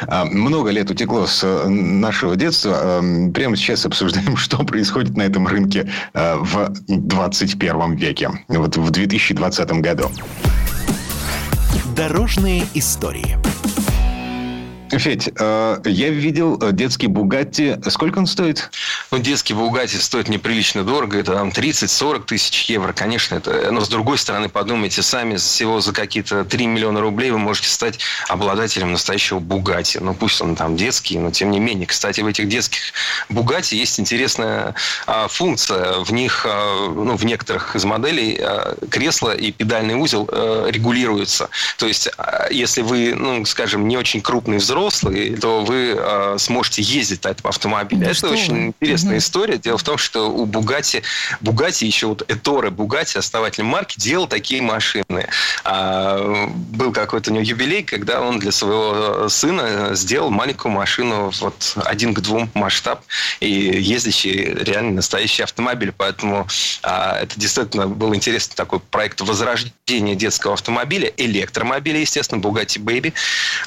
[0.06, 3.00] А, Много лет утекло с э, нашего детства.
[3.00, 8.30] Эм, Прямо сейчас обсуждаем, что происходит на этом рынке в 21 веке.
[8.46, 10.08] Вот в 2020 году.
[11.96, 13.55] Дорожные истории.
[14.90, 17.76] Федь, э, я видел э, детский Бугатти.
[17.88, 18.70] Сколько он стоит?
[19.10, 21.18] Ну, детский Бугатти стоит неприлично дорого.
[21.18, 22.92] Это там 30-40 тысяч евро.
[22.92, 23.72] Конечно, это...
[23.72, 27.98] Но с другой стороны, подумайте сами, всего за какие-то 3 миллиона рублей вы можете стать
[28.28, 29.98] обладателем настоящего Бугатти.
[29.98, 31.86] Ну, пусть он там детский, но тем не менее.
[31.86, 32.80] Кстати, в этих детских
[33.28, 34.74] Бугатти есть интересная
[35.06, 35.98] а, функция.
[36.04, 40.28] В них, а, ну, в некоторых из моделей а, кресло и педальный узел
[40.68, 41.48] регулируются.
[41.76, 42.08] То есть,
[42.50, 47.28] если вы, ну, скажем, не очень крупный взрослый, взрослый, то вы э, сможете ездить на
[47.30, 48.04] этом автомобиле.
[48.06, 48.66] Да Это очень вы?
[48.66, 49.18] интересная угу.
[49.18, 49.58] история.
[49.58, 51.02] Дело в том, что у Бугати,
[51.40, 55.28] Бугати еще вот Эторе Бугати, основатель марки, делал такие машины.
[55.64, 61.76] А, был какой-то у него юбилей, когда он для своего сына сделал маленькую машину вот
[61.84, 63.02] один к двум масштаб
[63.40, 65.92] и ездящий реально настоящий автомобиль.
[65.96, 66.46] Поэтому
[66.82, 73.14] а, это действительно был интересный такой проект возрождения детского автомобиля, электромобиля, естественно, Bugatti Baby.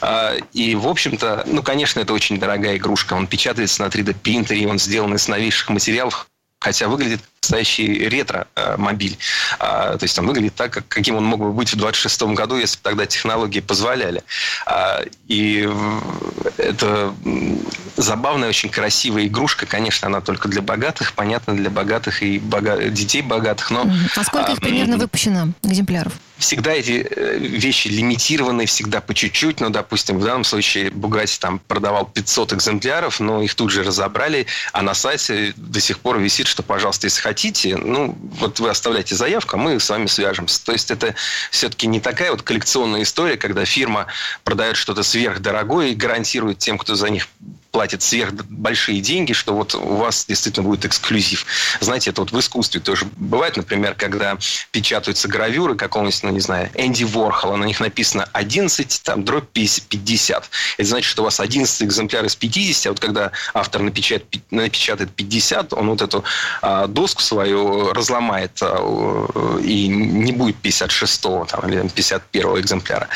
[0.02, 3.14] А, и, в общем, общем-то, ну, конечно, это очень дорогая игрушка.
[3.14, 6.28] Он печатается на 3D-принтере, он сделан из новейших материалов,
[6.60, 9.18] хотя выглядит настоящий ретро-мобиль.
[9.60, 12.58] А, то есть он выглядит так, как, каким он мог бы быть в 26 году,
[12.58, 14.24] если бы тогда технологии позволяли.
[14.66, 15.70] А, и
[16.58, 17.14] это
[17.98, 19.66] забавная, очень красивая игрушка.
[19.66, 22.90] Конечно, она только для богатых, понятно, для богатых и бога...
[22.90, 23.72] детей богатых.
[23.72, 26.14] Но, а сколько их примерно выпущено экземпляров?
[26.40, 29.60] всегда эти э, вещи лимитированы, всегда по чуть-чуть.
[29.60, 34.48] Ну, допустим, в данном случае Бугати там продавал 500 экземпляров, но их тут же разобрали,
[34.72, 39.14] а на сайте до сих пор висит, что, пожалуйста, если хотите, ну, вот вы оставляйте
[39.14, 40.66] заявку, а мы с вами свяжемся.
[40.66, 41.14] То есть это
[41.52, 44.08] все-таки не такая вот коллекционная история, когда фирма
[44.44, 47.28] продает что-то сверхдорогое и гарантирует тем, кто за них
[47.72, 51.46] платит сверх большие деньги, что вот у вас действительно будет эксклюзив.
[51.80, 54.38] Знаете, это вот в искусстве тоже бывает, например, когда
[54.72, 60.50] печатаются гравюры какого-нибудь, ну, не знаю, Энди Ворхола, на них написано 11, там, дробь 50.
[60.78, 65.12] Это значит, что у вас 11 экземпляр из 50, а вот когда автор напечатает, напечатает
[65.12, 66.24] 50, он вот эту
[66.62, 73.08] а, доску свою разломает а, и не будет 56-го там, или 51-го экземпляра.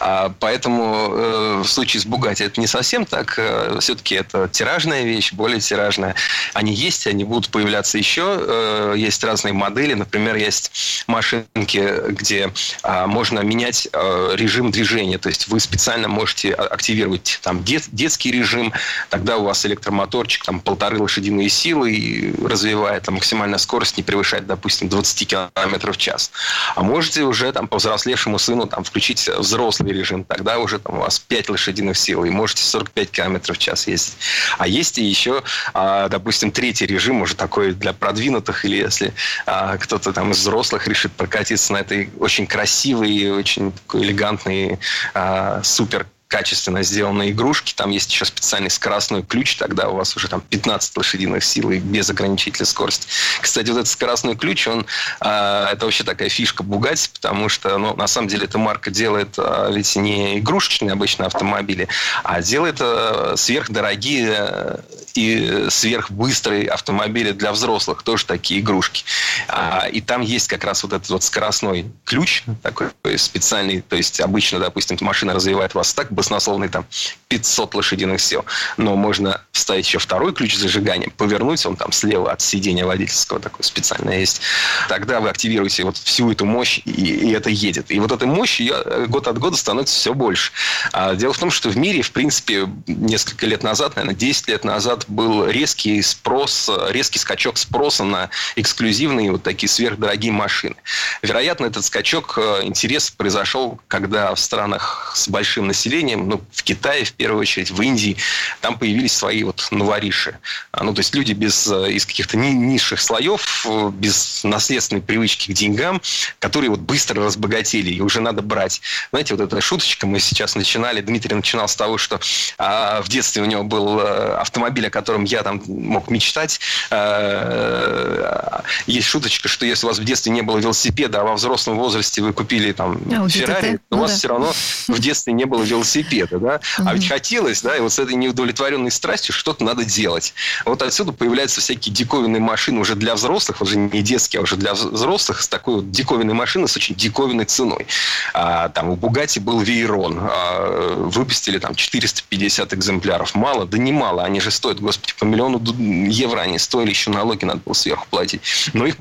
[0.00, 3.34] А, поэтому э, в случае с Бугати это не совсем так.
[3.38, 6.16] Э, Все-таки это тиражная вещь, более тиражная.
[6.54, 8.36] Они есть, они будут появляться еще.
[8.40, 9.94] Э, есть разные модели.
[9.94, 15.18] Например, есть машинки, где а, можно менять режим движения.
[15.18, 18.72] То есть вы специально можете активировать там дет, детский режим,
[19.08, 24.46] тогда у вас электромоторчик там полторы лошадиные силы и развивает там максимальная скорость не превышает,
[24.46, 26.32] допустим, 20 км в час.
[26.74, 31.18] А можете уже там повзрослевшему сыну там включить взрослый режим, тогда уже там у вас
[31.20, 34.16] 5 лошадиных сил и можете 45 км в час ездить.
[34.58, 35.42] А есть и еще,
[35.74, 39.14] а, допустим, третий режим, уже такой для продвинутых, или если
[39.46, 44.78] а, кто-то там из взрослых решит прокатиться на этой очень красивой, очень элегантной,
[45.14, 47.74] а, супер качественно сделанные игрушки.
[47.74, 51.78] Там есть еще специальный скоростной ключ, тогда у вас уже там 15 лошадиных сил и
[51.78, 53.06] без ограничителя скорости.
[53.42, 54.86] Кстати, вот этот скоростной ключ, он,
[55.20, 59.34] э, это вообще такая фишка Bugatti, потому что, ну, на самом деле, эта марка делает
[59.36, 61.86] э, ведь не игрушечные обычные автомобили,
[62.24, 64.80] а делает э, сверхдорогие
[65.14, 69.04] и сверхбыстрые автомобили для взрослых, тоже такие игрушки.
[69.48, 74.20] А, и там есть как раз вот этот вот скоростной ключ, такой специальный, то есть
[74.20, 76.86] обычно, допустим, машина развивает вас так баснословный там
[77.28, 78.44] 500 лошадиных сил.
[78.76, 83.64] Но можно вставить еще второй ключ зажигания, повернуть, он там слева от сидения водительского такой
[83.64, 84.40] специальный есть.
[84.88, 87.90] Тогда вы активируете вот всю эту мощь, и, и это едет.
[87.90, 90.52] И вот этой мощи ее э, год от года становится все больше.
[90.92, 94.64] А дело в том, что в мире, в принципе, несколько лет назад, наверное, 10 лет
[94.64, 100.76] назад был резкий спрос, резкий скачок спроса на эксклюзивные вот такие сверхдорогие машины.
[101.22, 106.62] Вероятно, этот скачок э, интерес произошел, когда в странах с большим населением населением, ну, в
[106.62, 108.16] Китае в первую очередь, в Индии,
[108.60, 110.38] там появились свои вот новориши.
[110.72, 115.52] А, ну, то есть люди без, э, из каких-то низших слоев, э, без наследственной привычки
[115.52, 116.00] к деньгам,
[116.38, 118.80] которые вот быстро разбогатели, и уже надо брать.
[119.10, 122.20] Знаете, вот эта шуточка мы сейчас начинали, Дмитрий начинал с того, что
[122.58, 126.60] а, в детстве у него был э, автомобиль, о котором я там мог мечтать.
[126.90, 131.78] А, есть шуточка, что если у вас в детстве не было велосипеда, а во взрослом
[131.78, 134.16] возрасте вы купили там а, Феррари, то у вас да.
[134.18, 134.52] все равно
[134.88, 136.84] в детстве не было велосипеда велосипеда, да, mm-hmm.
[136.86, 140.34] а ведь хотелось, да, и вот с этой неудовлетворенной страстью что-то надо делать.
[140.64, 144.74] Вот отсюда появляются всякие диковинные машины уже для взрослых, уже не детские, а уже для
[144.74, 147.86] взрослых, с такой вот диковинной машиной с очень диковинной ценой.
[148.34, 153.34] А, там у Бугати был Вейрон, а, выпустили там 450 экземпляров.
[153.34, 153.66] Мало?
[153.66, 155.60] Да не мало, они же стоят, господи, по миллиону
[156.08, 158.42] евро они стоили, еще налоги надо было сверху платить.
[158.72, 158.96] Но их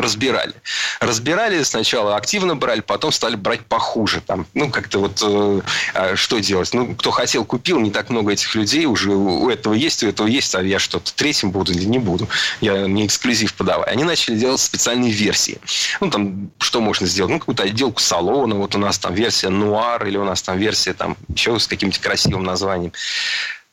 [0.00, 0.54] разбирали.
[1.00, 4.20] разбирали сначала, активно брали, потом стали брать похуже.
[4.20, 5.60] Там, ну, как-то вот э,
[5.94, 6.72] а что делать?
[6.72, 7.78] Ну, кто хотел, купил.
[7.78, 9.10] Не так много этих людей уже.
[9.10, 12.26] У этого есть, у этого есть, а я что-то третьим буду или не буду.
[12.62, 13.90] Я не эксклюзив подаваю.
[13.90, 15.58] Они начали делать специальные версии.
[16.00, 17.32] Ну, там, что можно сделать?
[17.32, 18.54] Ну, какую-то отделку салона.
[18.54, 22.00] Вот у нас там версия нуар, или у нас там версия там еще с каким-то
[22.00, 22.92] красивым названием.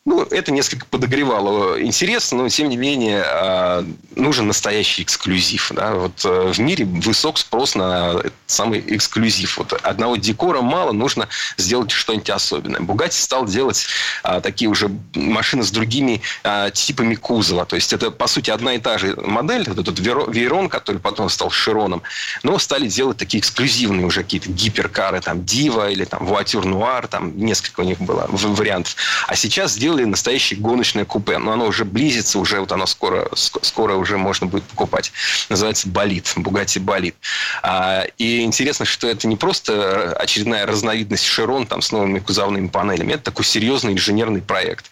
[0.09, 5.71] Ну, это несколько подогревало интерес, но, тем не менее, а, нужен настоящий эксклюзив.
[5.75, 5.93] Да?
[5.93, 9.59] Вот э, в мире высок спрос на самый эксклюзив.
[9.59, 12.81] Вот одного декора мало, нужно сделать что-нибудь особенное.
[12.81, 13.85] Бугатти стал делать
[14.23, 17.67] а, такие уже машины с другими а, типами кузова.
[17.67, 21.29] То есть, это, по сути, одна и та же модель, вот этот Вейрон, который потом
[21.29, 22.01] стал Широном,
[22.41, 27.37] но стали делать такие эксклюзивные уже какие-то гиперкары, там, Дива или там Вуатюр Нуар, там
[27.37, 28.95] несколько у них было вариантов.
[29.27, 31.37] А сейчас сделали настоящее гоночное купе.
[31.37, 35.11] Но оно уже близится, уже вот оно скоро, скоро уже можно будет покупать.
[35.49, 37.15] Называется Болит, Бугати Болит.
[37.63, 43.13] А, и интересно, что это не просто очередная разновидность Широн там, с новыми кузовными панелями.
[43.13, 44.85] Это такой серьезный инженерный проект.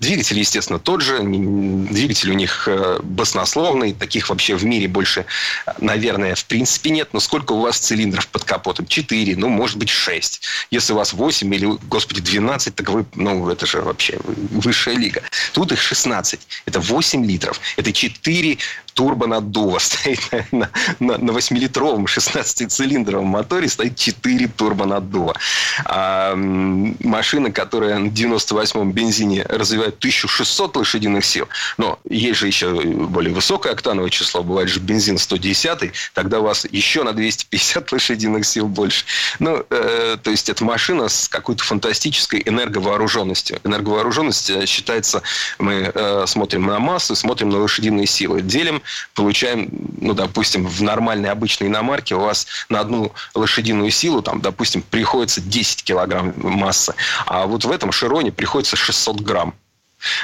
[0.00, 1.18] Двигатель, естественно, тот же.
[1.20, 3.92] Двигатель у них э, баснословный.
[3.92, 5.26] Таких вообще в мире больше,
[5.78, 7.10] наверное, в принципе нет.
[7.12, 8.86] Но сколько у вас цилиндров под капотом?
[8.86, 10.40] Четыре, ну, может быть, шесть.
[10.70, 15.22] Если у вас восемь или, господи, 12, так вы, ну, это же вообще высшая лига.
[15.52, 16.40] Тут их 16.
[16.64, 17.60] Это 8 литров.
[17.76, 18.56] Это 4
[18.94, 20.20] турбонаддува стоит
[20.52, 25.34] на, на, на 8-литровом 16-цилиндровом моторе стоит 4 турбонаддува.
[25.84, 31.48] А, машина, которая на 98-м бензине развивает 1600 лошадиных сил,
[31.78, 36.66] но есть же еще более высокое октановое число, бывает же бензин 110 тогда у вас
[36.70, 39.04] еще на 250 лошадиных сил больше.
[39.38, 43.58] Ну, э, то есть, это машина с какой-то фантастической энерговооруженностью.
[43.64, 45.22] Энерговооруженность э, считается,
[45.58, 48.42] мы э, смотрим на массу, смотрим на лошадиные силы.
[48.42, 48.82] Делим
[49.14, 49.68] получаем,
[50.00, 55.40] ну, допустим, в нормальной обычной иномарке у вас на одну лошадиную силу, там, допустим, приходится
[55.40, 56.94] 10 килограмм массы,
[57.26, 59.54] а вот в этом Широне приходится 600 грамм.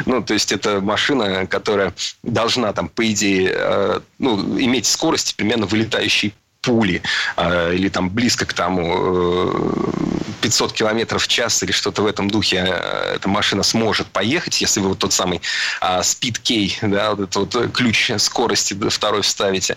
[0.07, 5.67] Ну, то есть, это машина, которая должна, там, по идее, э, ну, иметь скорость примерно
[5.67, 6.35] вылетающей
[6.67, 7.01] пули
[7.37, 12.29] э, или там близко к тому э, 500 километров в час или что-то в этом
[12.29, 15.41] духе э, эта машина сможет поехать, если вы вот тот самый
[15.81, 19.77] э, Speed Key, да, вот этот вот ключ скорости второй вставите.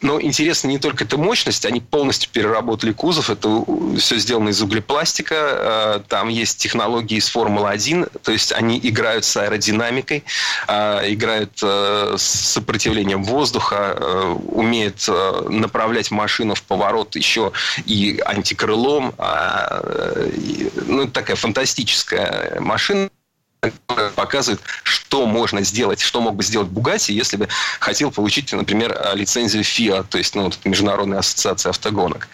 [0.00, 3.64] Но интересно не только эта мощность, они полностью переработали кузов, это
[3.98, 9.36] все сделано из углепластика, э, там есть технологии из Формулы-1, то есть они играют с
[9.36, 10.24] аэродинамикой,
[10.68, 15.46] э, играют э, с сопротивлением воздуха, э, умеют э,
[16.06, 17.52] направлять машину в поворот еще
[17.86, 19.14] и антикрылом.
[19.18, 19.82] А,
[20.86, 23.10] ну, такая фантастическая машина
[23.70, 27.48] которая показывает, что можно сделать, что мог бы сделать Бугати, если бы
[27.80, 32.28] хотел получить, например, лицензию FIA, то есть ну, вот, Международная ассоциация автогонок.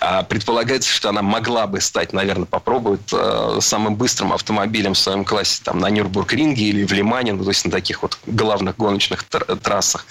[0.00, 5.24] А, предполагается, что она могла бы стать, наверное, попробовать э, самым быстрым автомобилем в своем
[5.24, 9.24] классе там, на Нюрбург-ринге или в Лимане, ну, то есть на таких вот главных гоночных
[9.24, 10.06] трассах.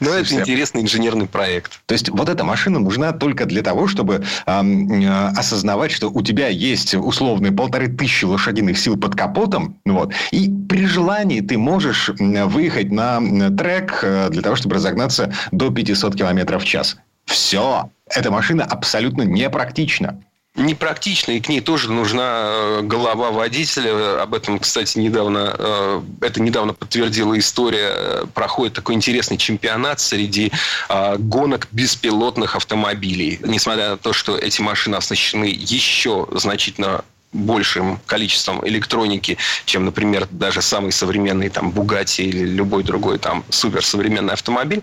[0.00, 1.80] Но это интересный инженерный проект.
[1.86, 6.48] То есть вот эта машина нужна только для того, чтобы э, осознавать, что у тебя
[6.48, 12.90] есть условные полторы тысячи лошадиных сил под капотом, вот, и при желании ты можешь выехать
[12.90, 13.20] на
[13.56, 16.96] трек э, для того, чтобы разогнаться до 500 км в час.
[17.24, 17.90] Все.
[18.08, 20.22] Эта машина абсолютно непрактична
[20.56, 24.20] непрактично, и к ней тоже нужна э, голова водителя.
[24.20, 28.26] Об этом, кстати, недавно, э, это недавно подтвердила история.
[28.34, 30.50] Проходит такой интересный чемпионат среди
[30.88, 33.38] гонок беспилотных автомобилей.
[33.44, 39.36] Несмотря на то, что эти машины оснащены еще значительно большим количеством электроники,
[39.66, 44.82] чем, например, даже самый современный там Bugatti или любой другой там суперсовременный автомобиль.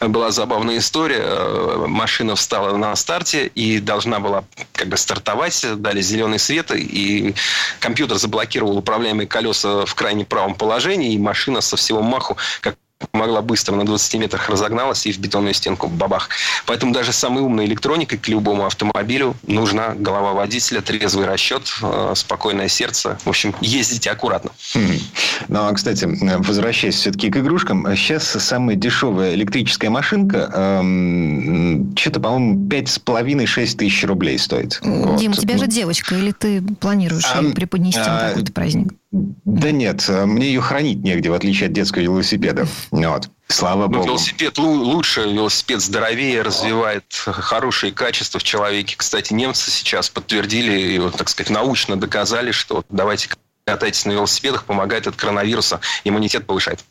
[0.00, 1.22] Была забавная история.
[1.22, 7.34] Э, машина встала на старте и должна была как бы стартовать, дали зеленый свет, и
[7.80, 12.76] компьютер заблокировал управляемые колеса в крайне правом положении, и машина со всего маху, как
[13.12, 16.30] могла быстро на 20 метрах разогналась и в бетонную стенку бабах.
[16.66, 22.68] Поэтому даже самой умной электроникой к любому автомобилю нужна голова водителя, трезвый расчет, э, спокойное
[22.68, 23.18] сердце.
[23.24, 24.50] В общем, ездите аккуратно.
[24.74, 24.98] Хм.
[25.48, 26.06] Ну, а, кстати,
[26.38, 33.46] возвращаясь все-таки к игрушкам, сейчас самая дешевая электрическая машинка эм, что-то, по-моему, пять с половиной
[33.46, 34.80] шесть тысяч рублей стоит.
[34.82, 35.38] Дим, вот.
[35.38, 38.94] у тебя же девочка, или ты планируешь а, преподнести а, какой-то праздник?
[39.12, 42.66] Да нет, э, мне ее хранить негде, в отличие от детского велосипеда.
[42.90, 43.30] Вот.
[43.48, 44.06] Слава ну, богу.
[44.06, 48.96] Велосипед лучше, велосипед здоровее, развивает хорошие качества в человеке.
[48.98, 53.28] Кстати, немцы сейчас подтвердили, и, так сказать, научно доказали, что давайте
[53.66, 56.84] катаетесь на велосипедах, помогает от коронавируса иммунитет повышать.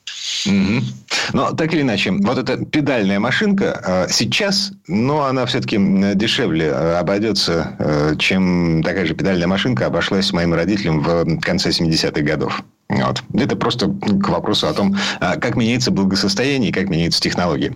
[0.45, 0.83] Угу.
[1.31, 5.77] Но так или иначе, вот эта педальная машинка э, сейчас, ну, она все-таки
[6.15, 12.21] дешевле э, обойдется, э, чем такая же педальная машинка обошлась моим родителям в конце 70-х
[12.21, 12.61] годов.
[12.89, 13.23] Вот.
[13.33, 17.75] Это просто к вопросу о том, а, как меняется благосостояние и как меняются технологии.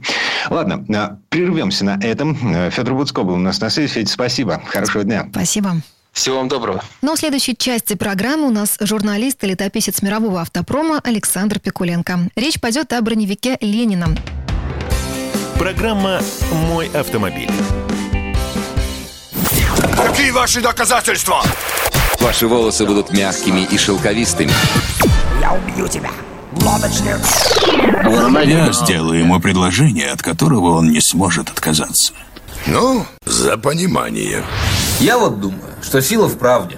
[0.50, 2.36] Ладно, а, прервемся на этом.
[2.70, 3.92] Федор Буцко был у нас на связи.
[3.92, 4.62] Федя, спасибо.
[4.68, 5.28] Хорошего дня.
[5.32, 5.82] Спасибо.
[6.12, 6.84] Всего вам доброго.
[7.02, 12.30] Но в следующей части программы у нас журналист и летописец мирового автопрома Александр Пикуленко.
[12.36, 14.16] Речь пойдет о броневике Ленина.
[15.58, 16.22] Программа
[16.70, 17.50] «Мой автомобиль».
[19.96, 21.44] Какие ваши доказательства?
[22.20, 24.52] Ваши волосы будут мягкими и шелковистыми.
[25.42, 26.12] Я убью тебя.
[26.62, 27.18] Лодочник.
[28.46, 32.14] Я сделаю ему предложение, от которого он не сможет отказаться.
[32.68, 34.44] Ну, за понимание.
[35.00, 36.78] Я вот думаю, что сила в правде.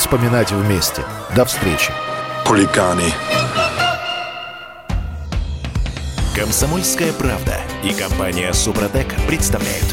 [0.00, 1.04] вспоминать вместе.
[1.36, 1.92] До встречи.
[2.46, 3.12] Хулиганы.
[6.34, 9.84] Комсомольская правда и компания Супротек представляют.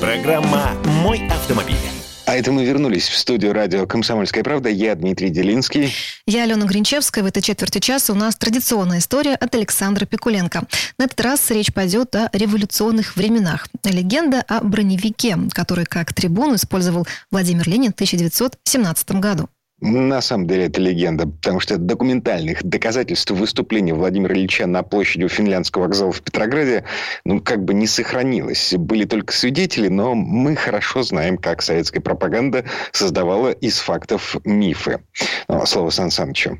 [0.00, 1.93] Программа «Мой автомобиль».
[2.26, 4.70] А это мы вернулись в студию радио «Комсомольская правда».
[4.70, 5.92] Я Дмитрий Делинский.
[6.26, 7.22] Я Алена Гринчевская.
[7.22, 10.62] В этой четверти часа у нас традиционная история от Александра Пикуленко.
[10.98, 13.68] На этот раз речь пойдет о революционных временах.
[13.84, 19.50] Легенда о броневике, который как трибуну использовал Владимир Ленин в 1917 году.
[19.86, 25.28] На самом деле это легенда, потому что документальных доказательств выступления Владимира Ильича на площади у
[25.28, 26.84] финляндского вокзала в Петрограде
[27.26, 28.72] ну, как бы не сохранилось.
[28.78, 35.00] Были только свидетели, но мы хорошо знаем, как советская пропаганда создавала из фактов мифы.
[35.48, 36.58] Ну, слово Сан Санычу.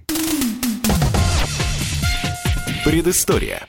[2.84, 3.66] Предыстория.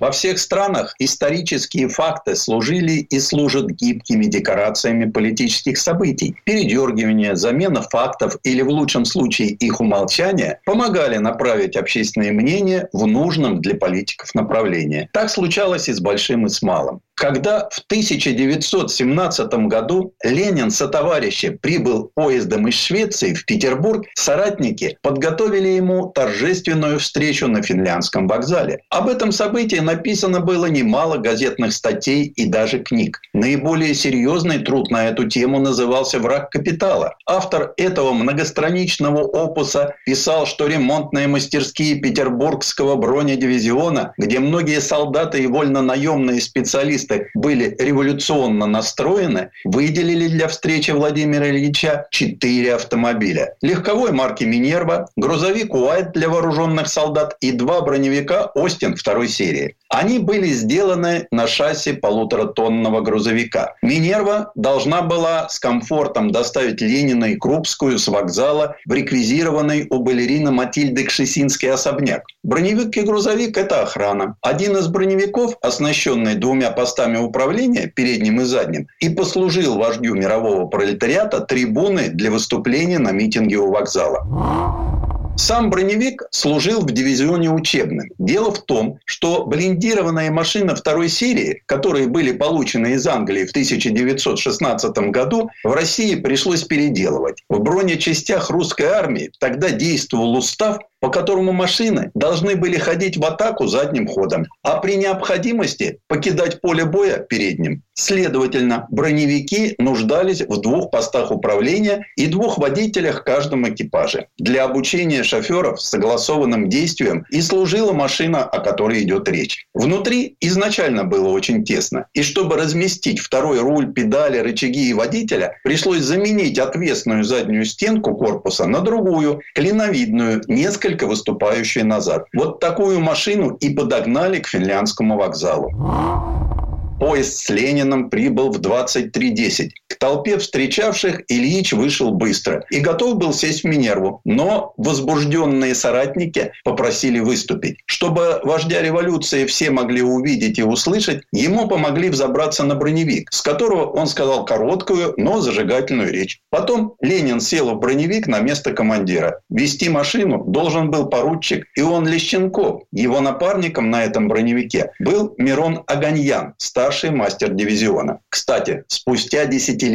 [0.00, 6.36] Во всех странах исторические факты служили и служат гибкими декорациями политических событий.
[6.44, 13.60] Передергивание, замена фактов или в лучшем случае их умолчание помогали направить общественное мнение в нужном
[13.60, 15.08] для политиков направлении.
[15.12, 17.00] Так случалось и с большим, и с малым.
[17.18, 25.66] Когда в 1917 году Ленин со товарищи прибыл поездом из Швеции в Петербург, соратники подготовили
[25.66, 28.82] ему торжественную встречу на финляндском вокзале.
[28.90, 33.20] Об этом событии написано было немало газетных статей и даже книг.
[33.32, 37.16] Наиболее серьезный труд на эту тему назывался «Враг капитала».
[37.26, 46.40] Автор этого многостраничного опуса писал, что ремонтные мастерские Петербургского бронедивизиона, где многие солдаты и вольно-наемные
[46.40, 53.54] специалисты были революционно настроены, выделили для встречи Владимира Ильича четыре автомобиля.
[53.62, 59.77] Легковой марки «Минерва», грузовик «Уайт» для вооруженных солдат и два броневика «Остин» второй серии.
[59.88, 63.74] Они были сделаны на шасси полуторатонного грузовика.
[63.80, 70.50] «Минерва» должна была с комфортом доставить Ленина и Крупскую с вокзала в реквизированный у балерины
[70.50, 72.24] Матильды Кшесинский особняк.
[72.42, 74.36] Броневик и грузовик– это охрана.
[74.42, 81.40] Один из броневиков, оснащенный двумя постами управления, передним и задним, и послужил вождю мирового пролетариата
[81.40, 85.17] трибуны для выступления на митинге у вокзала.
[85.38, 88.10] Сам броневик служил в дивизионе учебным.
[88.18, 94.98] Дело в том, что блиндированные машины второй серии, которые были получены из Англии в 1916
[95.10, 97.44] году, в России пришлось переделывать.
[97.48, 103.68] В бронечастях русской армии тогда действовал устав, по которому машины должны были ходить в атаку
[103.68, 107.84] задним ходом, а при необходимости покидать поле боя передним.
[108.00, 114.28] Следовательно, броневики нуждались в двух постах управления и двух водителях в каждом экипаже.
[114.38, 119.66] Для обучения шоферов согласованным действием и служила машина, о которой идет речь.
[119.74, 126.02] Внутри изначально было очень тесно, и чтобы разместить второй руль, педали, рычаги и водителя, пришлось
[126.02, 132.26] заменить отвесную заднюю стенку корпуса на другую, клиновидную, несколько выступающие назад.
[132.32, 136.57] Вот такую машину и подогнали к финляндскому вокзалу.
[136.98, 139.70] Поезд с Лениным прибыл в 23.10.
[139.98, 144.20] Толпе встречавших Ильич вышел быстро и готов был сесть в Минерву.
[144.24, 147.78] Но возбужденные соратники попросили выступить.
[147.86, 153.86] Чтобы вождя революции все могли увидеть и услышать, ему помогли взобраться на броневик, с которого
[153.86, 156.40] он сказал короткую, но зажигательную речь.
[156.50, 159.40] Потом Ленин сел в броневик на место командира.
[159.50, 162.82] Вести машину должен был поручик Ион Лещенков.
[162.92, 168.20] Его напарником на этом броневике был Мирон Аганьян, старший мастер дивизиона.
[168.28, 169.87] Кстати, спустя десятилетия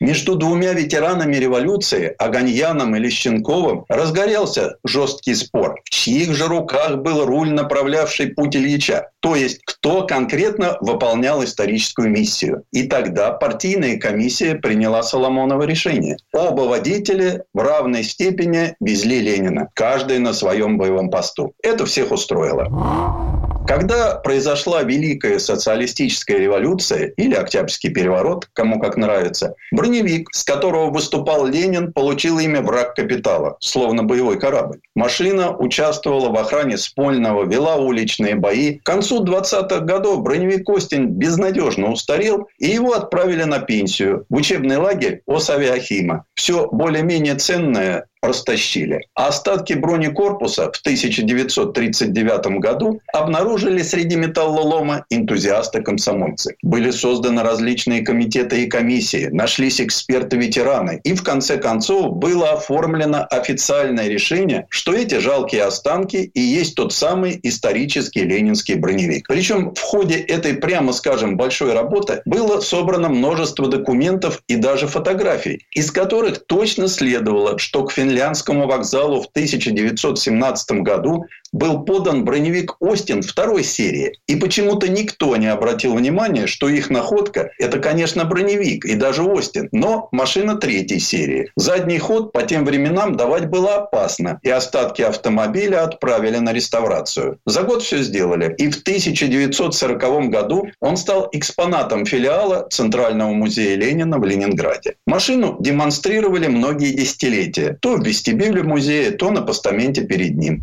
[0.00, 7.24] между двумя ветеранами революции, Аганьяном и Лещенковым, разгорелся жесткий спор, в чьих же руках был
[7.24, 9.10] руль, направлявший путь Ильича.
[9.20, 12.64] То есть, кто конкретно выполнял историческую миссию.
[12.72, 16.16] И тогда партийная комиссия приняла Соломоново решение.
[16.32, 21.52] Оба водители в равной степени везли Ленина, каждый на своем боевом посту.
[21.62, 23.59] Это всех устроило.
[23.70, 31.46] Когда произошла Великая социалистическая революция или Октябрьский переворот, кому как нравится, броневик, с которого выступал
[31.46, 34.80] Ленин, получил имя «Враг капитала», словно боевой корабль.
[34.96, 38.78] Машина участвовала в охране Спольного, вела уличные бои.
[38.78, 44.78] К концу 20-х годов броневик Костин безнадежно устарел, и его отправили на пенсию в учебный
[44.78, 46.24] лагерь Осавиахима.
[46.34, 49.00] Все более-менее ценное растащили.
[49.14, 56.56] А остатки бронекорпуса в 1939 году обнаружили среди металлолома энтузиасты-комсомольцы.
[56.62, 61.00] Были созданы различные комитеты и комиссии, нашлись эксперты-ветераны.
[61.04, 66.92] И в конце концов было оформлено официальное решение, что эти жалкие останки и есть тот
[66.92, 69.28] самый исторический ленинский броневик.
[69.28, 75.66] Причем в ходе этой, прямо скажем, большой работы было собрано множество документов и даже фотографий,
[75.70, 83.22] из которых точно следовало, что к Финляндскому вокзалу в 1917 году был подан броневик «Остин»
[83.22, 84.12] второй серии.
[84.26, 89.68] И почему-то никто не обратил внимания, что их находка– это, конечно, броневик и даже «Остин»,
[89.72, 91.50] но машина третьей серии.
[91.56, 97.38] Задний ход по тем временам давать было опасно, и остатки автомобиля отправили на реставрацию.
[97.46, 98.54] За год все сделали.
[98.58, 104.96] И в 1940 году он стал экспонатом филиала Центрального музея Ленина в Ленинграде.
[105.06, 107.78] Машину демонстрировали многие десятилетия.
[107.80, 110.62] То в вестибюле музея, то на постаменте перед ним.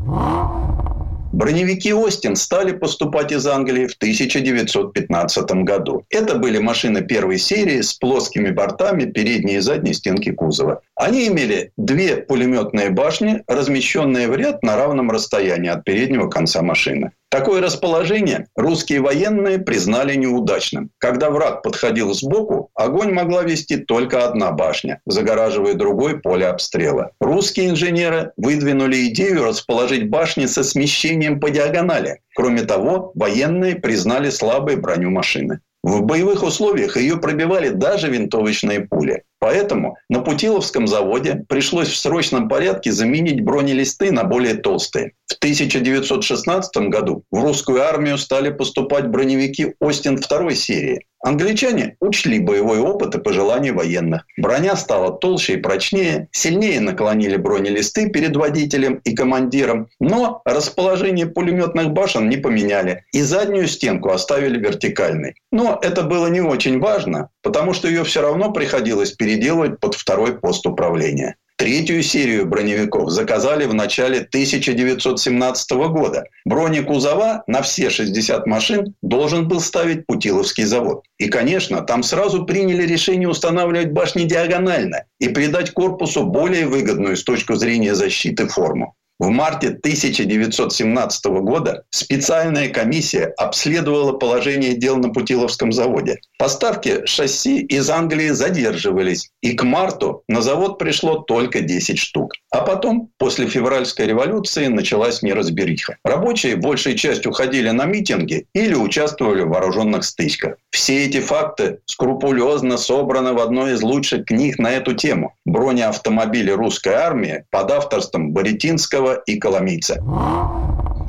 [1.33, 6.05] Броневики «Остин» стали поступать из Англии в 1915 году.
[6.09, 10.81] Это были машины первой серии с плоскими бортами передней и задней стенки кузова.
[10.95, 17.11] Они имели две пулеметные башни, размещенные в ряд на равном расстоянии от переднего конца машины.
[17.29, 20.91] Такое расположение русские военные признали неудачным.
[20.97, 27.11] Когда враг подходил сбоку, огонь могла вести только одна башня, загораживая другой поле обстрела.
[27.19, 32.21] Русские инженеры выдвинули идею расположить башни со смещением по диагонали.
[32.33, 35.59] Кроме того, военные признали слабой броню машины.
[35.83, 39.23] В боевых условиях ее пробивали даже винтовочные пули.
[39.39, 45.13] Поэтому на Путиловском заводе пришлось в срочном порядке заменить бронелисты на более толстые.
[45.27, 51.05] В 1916 году в русскую армию стали поступать броневики «Остин» второй серии.
[51.19, 54.25] Англичане учли боевой опыт и пожелания военных.
[54.37, 61.89] Броня стала толще и прочнее, сильнее наклонили бронелисты перед водителем и командиром, но расположение пулеметных
[61.89, 65.35] башен не поменяли и заднюю стенку оставили вертикальной.
[65.51, 70.37] Но это было не очень важно, потому что ее все равно приходилось переделывать под второй
[70.37, 71.37] пост управления.
[71.55, 76.25] Третью серию броневиков заказали в начале 1917 года.
[76.43, 81.05] Бронекузова на все 60 машин должен был ставить Путиловский завод.
[81.19, 87.23] И, конечно, там сразу приняли решение устанавливать башни диагонально и придать корпусу более выгодную с
[87.23, 88.93] точки зрения защиты форму.
[89.19, 96.19] В марте 1917 года специальная комиссия обследовала положение дел на Путиловском заводе.
[96.37, 102.33] Поставки шасси из Англии задерживались, и к марту на завод пришло только 10 штук.
[102.51, 105.97] А потом, после февральской революции, началась неразбериха.
[106.03, 110.57] Рабочие большей частью ходили на митинги или участвовали в вооруженных стычках.
[110.69, 116.93] Все эти факты скрупулезно собраны в одной из лучших книг на эту тему «Бронеавтомобили русской
[116.93, 120.01] армии» под авторством Боретинского и Коломийца.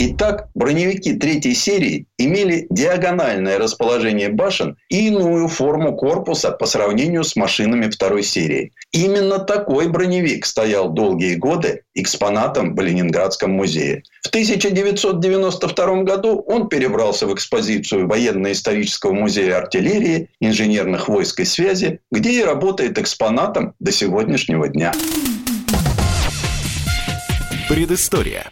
[0.00, 7.34] Итак, броневики третьей серии имели диагональное расположение башен и иную форму корпуса по сравнению с
[7.34, 8.72] машинами второй серии.
[8.92, 14.04] Именно такой броневик стоял долгие годы экспонатом в Ленинградском музее.
[14.22, 22.30] В 1992 году он перебрался в экспозицию Военно-исторического музея артиллерии, инженерных войск и связи, где
[22.40, 24.92] и работает экспонатом до сегодняшнего дня.
[27.68, 28.50] Предыстория.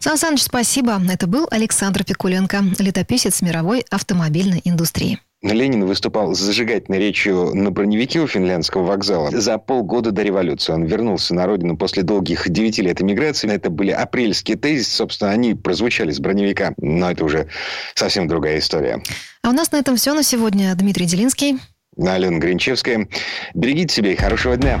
[0.00, 1.00] Сан Саныч, спасибо.
[1.08, 5.20] Это был Александр Пикуленко, летописец мировой автомобильной индустрии.
[5.40, 10.72] Ленин выступал с зажигательной речью на броневике у финляндского вокзала за полгода до революции.
[10.72, 13.48] Он вернулся на родину после долгих девяти лет эмиграции.
[13.52, 14.90] Это были апрельские тезисы.
[14.90, 16.74] Собственно, они прозвучали с броневика.
[16.78, 17.46] Но это уже
[17.94, 19.00] совсем другая история.
[19.44, 20.74] А у нас на этом все на сегодня.
[20.74, 21.60] Дмитрий Делинский.
[21.96, 23.08] Алена Гринчевская.
[23.54, 24.80] Берегите себя и хорошего дня.